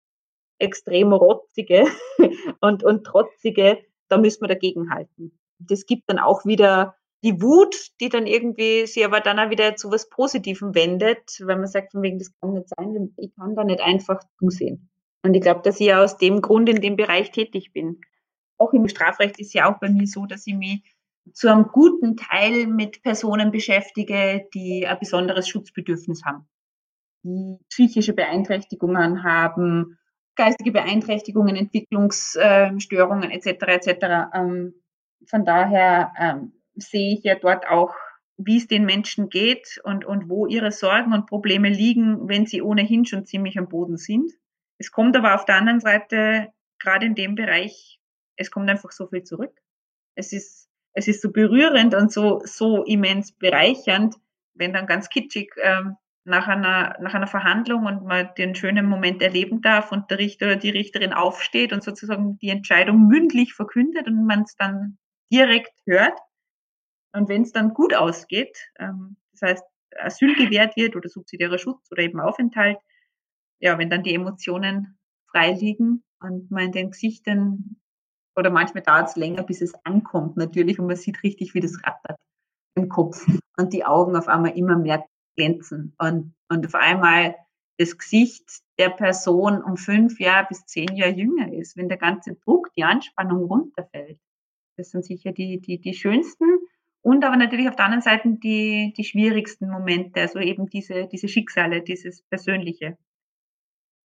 extrem 0.58 1.12
rotzige 1.12 1.86
und, 2.60 2.84
und 2.84 3.04
trotzige, 3.04 3.78
da 4.08 4.18
müssen 4.18 4.42
wir 4.42 4.48
dagegen 4.48 4.92
halten. 4.92 5.38
Das 5.58 5.86
gibt 5.86 6.04
dann 6.08 6.18
auch 6.18 6.44
wieder 6.44 6.96
die 7.22 7.42
Wut, 7.42 7.76
die 8.00 8.08
dann 8.08 8.26
irgendwie 8.26 8.86
sie 8.86 9.04
aber 9.04 9.20
dann 9.20 9.38
auch 9.38 9.50
wieder 9.50 9.76
zu 9.76 9.90
was 9.90 10.08
Positivem 10.08 10.74
wendet, 10.74 11.40
weil 11.44 11.56
man 11.56 11.66
sagt, 11.66 11.92
von 11.92 12.02
wegen, 12.02 12.18
das 12.18 12.32
kann 12.40 12.54
nicht 12.54 12.68
sein, 12.68 13.14
ich 13.18 13.34
kann 13.36 13.54
da 13.54 13.64
nicht 13.64 13.80
einfach 13.80 14.20
zusehen. 14.38 14.90
Und 15.22 15.34
ich 15.34 15.42
glaube, 15.42 15.60
dass 15.62 15.80
ich 15.80 15.88
ja 15.88 16.02
aus 16.02 16.16
dem 16.16 16.40
Grund 16.40 16.68
in 16.68 16.80
dem 16.80 16.96
Bereich 16.96 17.30
tätig 17.30 17.72
bin. 17.72 18.00
Auch 18.56 18.72
im 18.72 18.88
Strafrecht 18.88 19.38
ist 19.38 19.52
ja 19.52 19.70
auch 19.70 19.78
bei 19.78 19.90
mir 19.90 20.06
so, 20.06 20.24
dass 20.26 20.46
ich 20.46 20.54
mich 20.54 20.82
zu 21.32 21.50
einem 21.50 21.64
guten 21.64 22.16
Teil 22.16 22.66
mit 22.66 23.02
Personen 23.02 23.50
beschäftige, 23.50 24.48
die 24.54 24.86
ein 24.86 24.98
besonderes 24.98 25.48
Schutzbedürfnis 25.48 26.24
haben, 26.24 26.48
die 27.22 27.58
psychische 27.68 28.14
Beeinträchtigungen 28.14 29.22
haben, 29.22 29.98
geistige 30.36 30.72
Beeinträchtigungen, 30.72 31.56
Entwicklungsstörungen 31.56 33.30
etc. 33.30 33.46
etc. 33.46 34.06
Ähm, 34.34 34.74
von 35.26 35.44
daher 35.44 36.12
ähm, 36.18 36.52
sehe 36.74 37.14
ich 37.14 37.24
ja 37.24 37.34
dort 37.34 37.66
auch, 37.66 37.94
wie 38.36 38.56
es 38.56 38.66
den 38.66 38.84
Menschen 38.84 39.28
geht 39.28 39.80
und, 39.84 40.04
und 40.04 40.28
wo 40.28 40.46
ihre 40.46 40.72
Sorgen 40.72 41.12
und 41.12 41.26
Probleme 41.26 41.68
liegen, 41.68 42.28
wenn 42.28 42.46
sie 42.46 42.62
ohnehin 42.62 43.04
schon 43.04 43.26
ziemlich 43.26 43.58
am 43.58 43.68
Boden 43.68 43.96
sind. 43.96 44.32
Es 44.78 44.90
kommt 44.90 45.16
aber 45.16 45.34
auf 45.34 45.44
der 45.44 45.56
anderen 45.56 45.80
Seite, 45.80 46.48
gerade 46.78 47.06
in 47.06 47.14
dem 47.14 47.34
Bereich, 47.34 48.00
es 48.36 48.50
kommt 48.50 48.70
einfach 48.70 48.92
so 48.92 49.06
viel 49.08 49.24
zurück. 49.24 49.52
Es 50.14 50.32
ist, 50.32 50.68
es 50.94 51.06
ist 51.06 51.20
so 51.20 51.30
berührend 51.30 51.94
und 51.94 52.10
so, 52.10 52.40
so 52.44 52.82
immens 52.84 53.32
bereichernd, 53.32 54.16
wenn 54.54 54.72
dann 54.72 54.86
ganz 54.86 55.10
kitschig 55.10 55.52
ähm, 55.62 55.96
nach 56.24 56.48
einer, 56.48 56.96
nach 57.00 57.14
einer 57.14 57.26
Verhandlung 57.26 57.86
und 57.86 58.04
man 58.04 58.30
den 58.36 58.54
schönen 58.54 58.86
Moment 58.86 59.22
erleben 59.22 59.60
darf 59.60 59.92
und 59.92 60.10
der 60.10 60.18
Richter 60.18 60.46
oder 60.46 60.56
die 60.56 60.70
Richterin 60.70 61.12
aufsteht 61.12 61.72
und 61.72 61.82
sozusagen 61.82 62.38
die 62.38 62.48
Entscheidung 62.48 63.06
mündlich 63.06 63.52
verkündet 63.52 64.06
und 64.06 64.26
man 64.26 64.42
es 64.42 64.56
dann 64.56 64.98
direkt 65.32 65.72
hört. 65.86 66.18
Und 67.12 67.28
wenn 67.28 67.42
es 67.42 67.52
dann 67.52 67.74
gut 67.74 67.94
ausgeht, 67.94 68.58
ähm, 68.78 69.16
das 69.32 69.42
heißt 69.42 69.64
Asyl 69.98 70.34
gewährt 70.34 70.76
wird 70.76 70.96
oder 70.96 71.08
subsidiärer 71.08 71.58
Schutz 71.58 71.90
oder 71.90 72.02
eben 72.02 72.20
Aufenthalt, 72.20 72.78
ja, 73.60 73.78
wenn 73.78 73.90
dann 73.90 74.02
die 74.02 74.14
Emotionen 74.14 74.98
frei 75.30 75.52
liegen 75.52 76.02
und 76.20 76.50
man 76.50 76.66
in 76.66 76.72
den 76.72 76.90
Gesichtern 76.90 77.76
oder 78.36 78.50
manchmal 78.50 78.82
dauert 78.82 79.08
es 79.08 79.16
länger, 79.16 79.42
bis 79.42 79.60
es 79.60 79.74
ankommt 79.84 80.36
natürlich 80.36 80.78
und 80.78 80.86
man 80.86 80.96
sieht 80.96 81.22
richtig, 81.22 81.54
wie 81.54 81.60
das 81.60 81.82
rattert 81.84 82.18
im 82.74 82.88
Kopf 82.88 83.26
und 83.56 83.72
die 83.72 83.84
Augen 83.84 84.16
auf 84.16 84.28
einmal 84.28 84.56
immer 84.56 84.78
mehr 84.78 85.04
glänzen 85.36 85.94
und, 85.98 86.34
und 86.48 86.66
auf 86.66 86.74
einmal 86.74 87.34
das 87.78 87.96
Gesicht 87.96 88.44
der 88.78 88.90
Person 88.90 89.62
um 89.62 89.76
fünf 89.76 90.20
Jahre 90.20 90.46
bis 90.48 90.66
zehn 90.66 90.94
Jahre 90.96 91.12
jünger 91.12 91.52
ist, 91.52 91.76
wenn 91.76 91.88
der 91.88 91.98
ganze 91.98 92.34
Druck, 92.34 92.70
die 92.76 92.84
Anspannung 92.84 93.44
runterfällt. 93.44 94.18
Das 94.76 94.90
sind 94.90 95.04
sicher 95.04 95.32
die, 95.32 95.60
die, 95.60 95.80
die 95.80 95.94
schönsten 95.94 96.44
und 97.02 97.24
aber 97.24 97.36
natürlich 97.36 97.68
auf 97.68 97.76
der 97.76 97.86
anderen 97.86 98.02
Seite 98.02 98.28
die, 98.28 98.92
die 98.96 99.04
schwierigsten 99.04 99.70
Momente, 99.70 100.20
also 100.20 100.38
eben 100.38 100.68
diese, 100.68 101.06
diese 101.06 101.28
Schicksale, 101.28 101.82
dieses 101.82 102.22
Persönliche. 102.22 102.98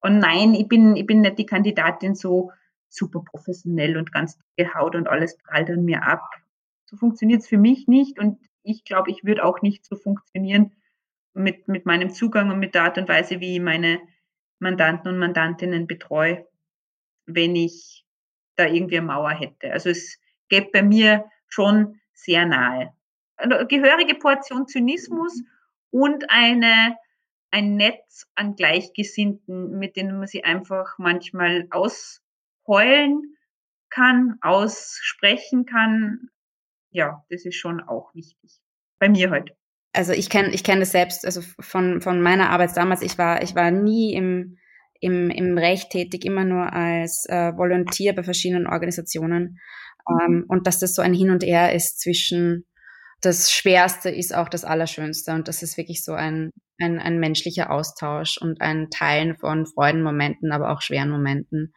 Und 0.01 0.19
nein, 0.19 0.53
ich 0.53 0.67
bin, 0.67 0.95
ich 0.95 1.05
bin 1.05 1.21
nicht 1.21 1.37
die 1.37 1.45
Kandidatin 1.45 2.15
so 2.15 2.51
super 2.89 3.21
professionell 3.25 3.97
und 3.97 4.13
ganz 4.13 4.39
gehaut 4.55 4.95
und 4.95 5.07
alles 5.07 5.37
prallt 5.37 5.69
an 5.69 5.83
mir 5.83 6.03
ab. 6.03 6.23
So 6.85 6.95
funktioniert 6.95 7.41
es 7.41 7.47
für 7.47 7.57
mich 7.57 7.87
nicht 7.87 8.19
und 8.19 8.39
ich 8.63 8.83
glaube, 8.85 9.11
ich 9.11 9.23
würde 9.23 9.43
auch 9.43 9.61
nicht 9.61 9.85
so 9.85 9.95
funktionieren 9.95 10.71
mit, 11.33 11.67
mit 11.67 11.85
meinem 11.85 12.09
Zugang 12.11 12.49
und 12.49 12.59
mit 12.59 12.75
der 12.75 12.83
Art 12.83 12.97
und 12.97 13.09
Weise, 13.09 13.41
wie 13.41 13.55
ich 13.55 13.61
meine 13.61 13.99
Mandanten 14.59 15.09
und 15.09 15.19
Mandantinnen 15.19 15.85
betreue, 15.85 16.47
wenn 17.25 17.55
ich 17.55 18.05
da 18.55 18.65
irgendwie 18.65 18.97
eine 18.97 19.07
Mauer 19.07 19.31
hätte. 19.31 19.73
Also 19.73 19.89
es 19.89 20.17
gäbe 20.47 20.69
bei 20.71 20.81
mir 20.81 21.25
schon 21.47 21.99
sehr 22.15 22.45
nahe. 22.45 22.93
Eine 23.37 23.67
gehörige 23.67 24.15
Portion 24.15 24.67
Zynismus 24.67 25.43
und 25.91 26.29
eine, 26.29 26.97
ein 27.51 27.75
Netz 27.75 28.27
an 28.35 28.55
Gleichgesinnten, 28.55 29.77
mit 29.77 29.95
denen 29.95 30.17
man 30.17 30.27
sie 30.27 30.43
einfach 30.43 30.97
manchmal 30.97 31.67
ausheulen 31.71 33.35
kann, 33.89 34.37
aussprechen 34.41 35.65
kann. 35.65 36.29
Ja, 36.91 37.23
das 37.29 37.45
ist 37.45 37.55
schon 37.55 37.81
auch 37.81 38.13
wichtig. 38.15 38.59
Bei 38.99 39.09
mir 39.09 39.29
halt. 39.29 39.51
Also 39.93 40.11
ich 40.11 40.29
kenne 40.29 40.49
ich 40.49 40.63
kenne 40.63 40.81
das 40.81 40.91
selbst, 40.91 41.25
also 41.25 41.41
von, 41.59 42.01
von 42.01 42.21
meiner 42.21 42.49
Arbeit 42.49 42.75
damals, 42.75 43.01
ich 43.01 43.17
war, 43.17 43.41
ich 43.41 43.55
war 43.55 43.71
nie 43.71 44.13
im, 44.13 44.57
im, 44.99 45.29
im 45.29 45.57
Recht 45.57 45.89
tätig, 45.91 46.25
immer 46.25 46.43
nur 46.43 46.73
als 46.73 47.25
äh, 47.29 47.55
Volontier 47.55 48.13
bei 48.13 48.23
verschiedenen 48.23 48.67
Organisationen. 48.67 49.59
Ähm, 50.09 50.45
und 50.47 50.67
dass 50.67 50.79
das 50.79 50.95
so 50.95 51.01
ein 51.01 51.13
Hin 51.13 51.29
und 51.29 51.43
Her 51.43 51.73
ist 51.73 51.99
zwischen 51.99 52.65
das 53.21 53.51
Schwerste 53.51 54.09
ist 54.09 54.35
auch 54.35 54.49
das 54.49 54.63
Allerschönste. 54.63 55.33
Und 55.33 55.47
das 55.47 55.63
ist 55.63 55.77
wirklich 55.77 56.03
so 56.03 56.13
ein, 56.13 56.51
ein, 56.79 56.99
ein 56.99 57.19
menschlicher 57.19 57.71
Austausch 57.71 58.37
und 58.37 58.61
ein 58.61 58.89
Teilen 58.89 59.35
von 59.37 59.65
Freudenmomenten, 59.65 60.51
aber 60.51 60.71
auch 60.71 60.81
schweren 60.81 61.09
Momenten. 61.09 61.73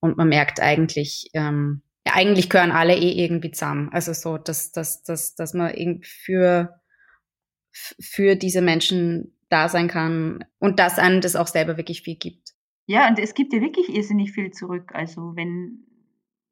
Und 0.00 0.16
man 0.16 0.28
merkt 0.28 0.60
eigentlich, 0.60 1.30
ähm, 1.34 1.82
ja, 2.06 2.12
eigentlich 2.14 2.50
gehören 2.50 2.72
alle 2.72 2.94
eh 2.94 3.24
irgendwie 3.24 3.50
zusammen. 3.50 3.88
Also 3.92 4.12
so, 4.12 4.36
dass, 4.36 4.70
dass, 4.70 5.02
dass, 5.02 5.34
dass 5.34 5.54
man 5.54 5.74
irgendwie 5.74 6.08
für, 6.08 6.80
für 7.72 8.36
diese 8.36 8.60
Menschen 8.60 9.36
da 9.48 9.68
sein 9.68 9.88
kann 9.88 10.44
und 10.58 10.78
dass 10.78 10.98
einem 10.98 11.20
das 11.20 11.36
auch 11.36 11.48
selber 11.48 11.76
wirklich 11.76 12.02
viel 12.02 12.16
gibt. 12.16 12.50
Ja, 12.86 13.08
und 13.08 13.18
es 13.18 13.34
gibt 13.34 13.52
dir 13.52 13.62
wirklich 13.62 13.88
irrsinnig 13.88 14.32
viel 14.32 14.50
zurück. 14.50 14.90
Also 14.92 15.32
wenn, 15.34 15.86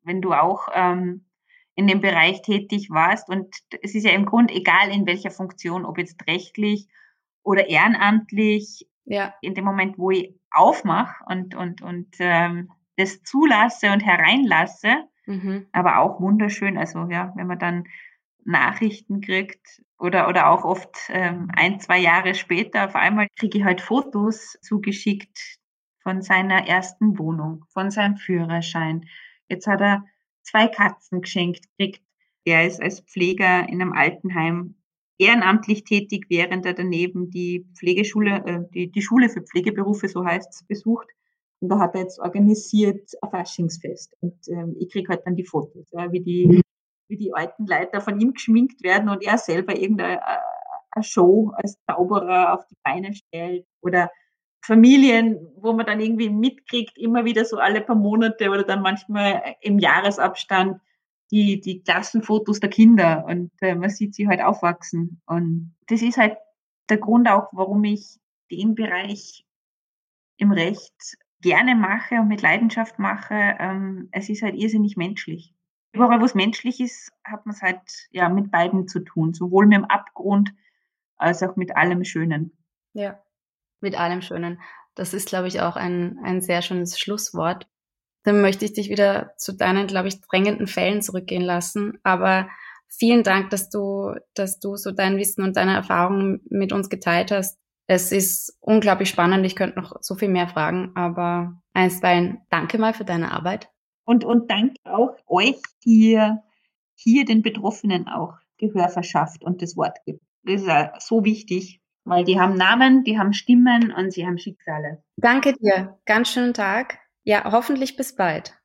wenn 0.04 0.22
du 0.22 0.32
auch 0.32 0.68
ähm, 0.74 1.24
in 1.74 1.86
dem 1.86 2.00
Bereich 2.00 2.42
tätig 2.42 2.90
warst 2.90 3.28
und 3.28 3.54
es 3.82 3.94
ist 3.94 4.04
ja 4.04 4.12
im 4.12 4.26
Grunde 4.26 4.54
egal 4.54 4.90
in 4.90 5.06
welcher 5.06 5.30
Funktion, 5.30 5.84
ob 5.84 5.98
jetzt 5.98 6.26
rechtlich 6.26 6.88
oder 7.42 7.68
ehrenamtlich, 7.68 8.86
ja. 9.04 9.34
in 9.40 9.54
dem 9.54 9.64
Moment, 9.64 9.98
wo 9.98 10.10
ich 10.10 10.34
aufmache 10.50 11.24
und, 11.26 11.54
und, 11.54 11.82
und 11.82 12.08
ähm, 12.18 12.70
das 12.96 13.22
zulasse 13.22 13.90
und 13.90 14.00
hereinlasse, 14.00 15.04
mhm. 15.26 15.66
aber 15.72 15.98
auch 15.98 16.20
wunderschön. 16.20 16.76
Also 16.78 17.08
ja, 17.10 17.32
wenn 17.36 17.46
man 17.46 17.58
dann 17.58 17.84
Nachrichten 18.44 19.20
kriegt 19.20 19.82
oder, 19.98 20.28
oder 20.28 20.50
auch 20.50 20.64
oft 20.64 20.96
ähm, 21.08 21.48
ein, 21.54 21.80
zwei 21.80 21.98
Jahre 21.98 22.34
später, 22.34 22.84
auf 22.86 22.94
einmal 22.94 23.28
kriege 23.38 23.58
ich 23.58 23.64
halt 23.64 23.80
Fotos 23.80 24.58
zugeschickt 24.60 25.58
von 26.02 26.22
seiner 26.22 26.66
ersten 26.66 27.18
Wohnung, 27.18 27.64
von 27.68 27.90
seinem 27.90 28.16
Führerschein. 28.16 29.06
Jetzt 29.52 29.66
hat 29.66 29.80
er 29.80 30.04
zwei 30.42 30.66
Katzen 30.66 31.20
geschenkt 31.20 31.66
kriegt. 31.76 32.02
Er 32.44 32.66
ist 32.66 32.82
als 32.82 33.00
Pfleger 33.00 33.68
in 33.68 33.80
einem 33.80 33.92
Altenheim 33.92 34.74
ehrenamtlich 35.18 35.84
tätig, 35.84 36.26
während 36.28 36.66
er 36.66 36.74
daneben 36.74 37.30
die 37.30 37.66
Pflegeschule, 37.78 38.42
äh, 38.46 38.60
die, 38.74 38.90
die 38.90 39.02
Schule 39.02 39.28
für 39.28 39.42
Pflegeberufe, 39.42 40.08
so 40.08 40.24
heißt 40.24 40.48
es, 40.50 40.66
besucht. 40.66 41.06
Und 41.60 41.68
da 41.68 41.78
hat 41.78 41.94
er 41.94 42.00
jetzt 42.00 42.18
organisiert 42.18 43.08
ein 43.20 43.30
Faschingsfest. 43.30 44.16
Und 44.20 44.34
ähm, 44.48 44.74
ich 44.80 44.90
kriege 44.90 45.08
halt 45.10 45.22
dann 45.24 45.36
die 45.36 45.44
Fotos, 45.44 45.88
ja, 45.92 46.10
wie 46.10 46.20
die 46.20 46.62
wie 47.12 47.18
die 47.18 47.34
alten 47.34 47.66
Leute 47.66 48.00
von 48.00 48.18
ihm 48.18 48.32
geschminkt 48.32 48.82
werden 48.82 49.10
und 49.10 49.22
er 49.22 49.36
selber 49.36 49.78
irgendeine 49.78 50.16
äh, 50.16 51.02
Show 51.02 51.52
als 51.54 51.76
Zauberer 51.86 52.54
auf 52.54 52.66
die 52.68 52.76
Beine 52.82 53.12
stellt 53.14 53.66
oder 53.82 54.10
Familien, 54.62 55.48
wo 55.56 55.72
man 55.72 55.86
dann 55.86 56.00
irgendwie 56.00 56.30
mitkriegt, 56.30 56.96
immer 56.96 57.24
wieder 57.24 57.44
so 57.44 57.58
alle 57.58 57.80
paar 57.80 57.96
Monate 57.96 58.48
oder 58.48 58.62
dann 58.62 58.82
manchmal 58.82 59.56
im 59.60 59.78
Jahresabstand 59.78 60.80
die, 61.30 61.60
die 61.60 61.82
Klassenfotos 61.82 62.60
der 62.60 62.70
Kinder 62.70 63.24
und 63.26 63.50
äh, 63.60 63.74
man 63.74 63.90
sieht 63.90 64.14
sie 64.14 64.28
halt 64.28 64.40
aufwachsen. 64.40 65.20
Und 65.26 65.74
das 65.88 66.02
ist 66.02 66.18
halt 66.18 66.36
der 66.88 66.98
Grund 66.98 67.28
auch, 67.28 67.48
warum 67.52 67.82
ich 67.84 68.20
den 68.50 68.74
Bereich 68.74 69.44
im 70.36 70.52
Recht 70.52 71.16
gerne 71.40 71.74
mache 71.74 72.16
und 72.16 72.28
mit 72.28 72.42
Leidenschaft 72.42 72.98
mache. 72.98 73.34
Ähm, 73.58 74.08
es 74.12 74.28
ist 74.28 74.42
halt 74.42 74.54
irrsinnig 74.54 74.96
menschlich 74.96 75.54
überall, 75.92 76.20
wo 76.20 76.24
es 76.24 76.34
menschlich 76.34 76.80
ist, 76.80 77.12
hat 77.24 77.46
man 77.46 77.54
es 77.54 77.62
halt 77.62 78.08
ja 78.10 78.28
mit 78.28 78.50
beiden 78.50 78.88
zu 78.88 79.00
tun, 79.00 79.34
sowohl 79.34 79.66
mit 79.66 79.76
dem 79.76 79.84
Abgrund 79.84 80.54
als 81.16 81.42
auch 81.42 81.56
mit 81.56 81.76
allem 81.76 82.04
Schönen. 82.04 82.56
Ja, 82.94 83.22
mit 83.82 83.98
allem 83.98 84.22
Schönen. 84.22 84.60
Das 84.94 85.14
ist, 85.14 85.28
glaube 85.28 85.48
ich, 85.48 85.60
auch 85.60 85.76
ein, 85.76 86.18
ein 86.22 86.40
sehr 86.40 86.62
schönes 86.62 86.98
Schlusswort. 86.98 87.66
Dann 88.24 88.40
möchte 88.40 88.64
ich 88.64 88.72
dich 88.72 88.88
wieder 88.88 89.32
zu 89.36 89.52
deinen, 89.52 89.86
glaube 89.86 90.08
ich, 90.08 90.20
drängenden 90.20 90.66
Fällen 90.66 91.02
zurückgehen 91.02 91.42
lassen. 91.42 91.98
Aber 92.02 92.48
vielen 92.88 93.22
Dank, 93.24 93.50
dass 93.50 93.68
du, 93.70 94.14
dass 94.34 94.60
du 94.60 94.76
so 94.76 94.92
dein 94.92 95.16
Wissen 95.16 95.42
und 95.42 95.56
deine 95.56 95.74
Erfahrungen 95.74 96.40
mit 96.48 96.72
uns 96.72 96.88
geteilt 96.88 97.32
hast. 97.32 97.58
Es 97.86 98.12
ist 98.12 98.56
unglaublich 98.60 99.08
spannend. 99.08 99.44
Ich 99.44 99.56
könnte 99.56 99.80
noch 99.80 99.96
so 100.00 100.14
viel 100.14 100.28
mehr 100.28 100.48
fragen, 100.48 100.92
aber 100.94 101.60
einstweilen 101.72 102.42
danke 102.48 102.78
mal 102.78 102.94
für 102.94 103.04
deine 103.04 103.32
Arbeit. 103.32 103.68
Und, 104.04 104.24
und 104.24 104.50
danke 104.50 104.76
auch 104.84 105.16
euch, 105.26 105.60
die 105.84 106.20
hier 106.94 107.24
den 107.24 107.42
Betroffenen 107.42 108.08
auch 108.08 108.34
Gehör 108.58 108.88
verschafft 108.88 109.42
und 109.42 109.62
das 109.62 109.76
Wort 109.76 109.98
gibt. 110.04 110.22
Das 110.44 110.62
ist 110.62 111.06
so 111.06 111.24
wichtig, 111.24 111.81
weil 112.04 112.24
die 112.24 112.40
haben 112.40 112.54
Namen, 112.54 113.04
die 113.04 113.18
haben 113.18 113.32
Stimmen 113.32 113.92
und 113.92 114.12
sie 114.12 114.26
haben 114.26 114.38
Schicksale. 114.38 115.02
Danke 115.16 115.54
dir. 115.54 115.98
Ganz 116.04 116.32
schönen 116.32 116.54
Tag. 116.54 116.98
Ja, 117.24 117.50
hoffentlich 117.52 117.96
bis 117.96 118.14
bald. 118.14 118.58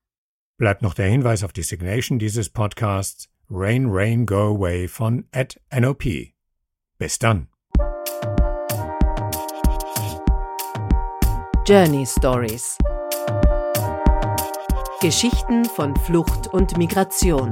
Bleibt 0.57 0.81
noch 0.81 0.93
der 0.93 1.07
Hinweis 1.07 1.43
auf 1.43 1.53
die 1.53 1.61
Signation 1.61 2.17
dieses 2.19 2.49
Podcasts 2.49 3.29
Rain, 3.49 3.85
Rain, 3.89 4.25
Go 4.25 4.55
Away 4.55 4.87
von 4.87 5.25
at 5.31 5.59
NOP. 5.71 6.03
Bis 6.97 7.19
dann. 7.19 7.47
Journey 11.65 12.05
Stories 12.05 12.77
Geschichten 14.99 15.63
von 15.63 15.95
Flucht 15.95 16.47
und 16.47 16.75
Migration. 16.77 17.51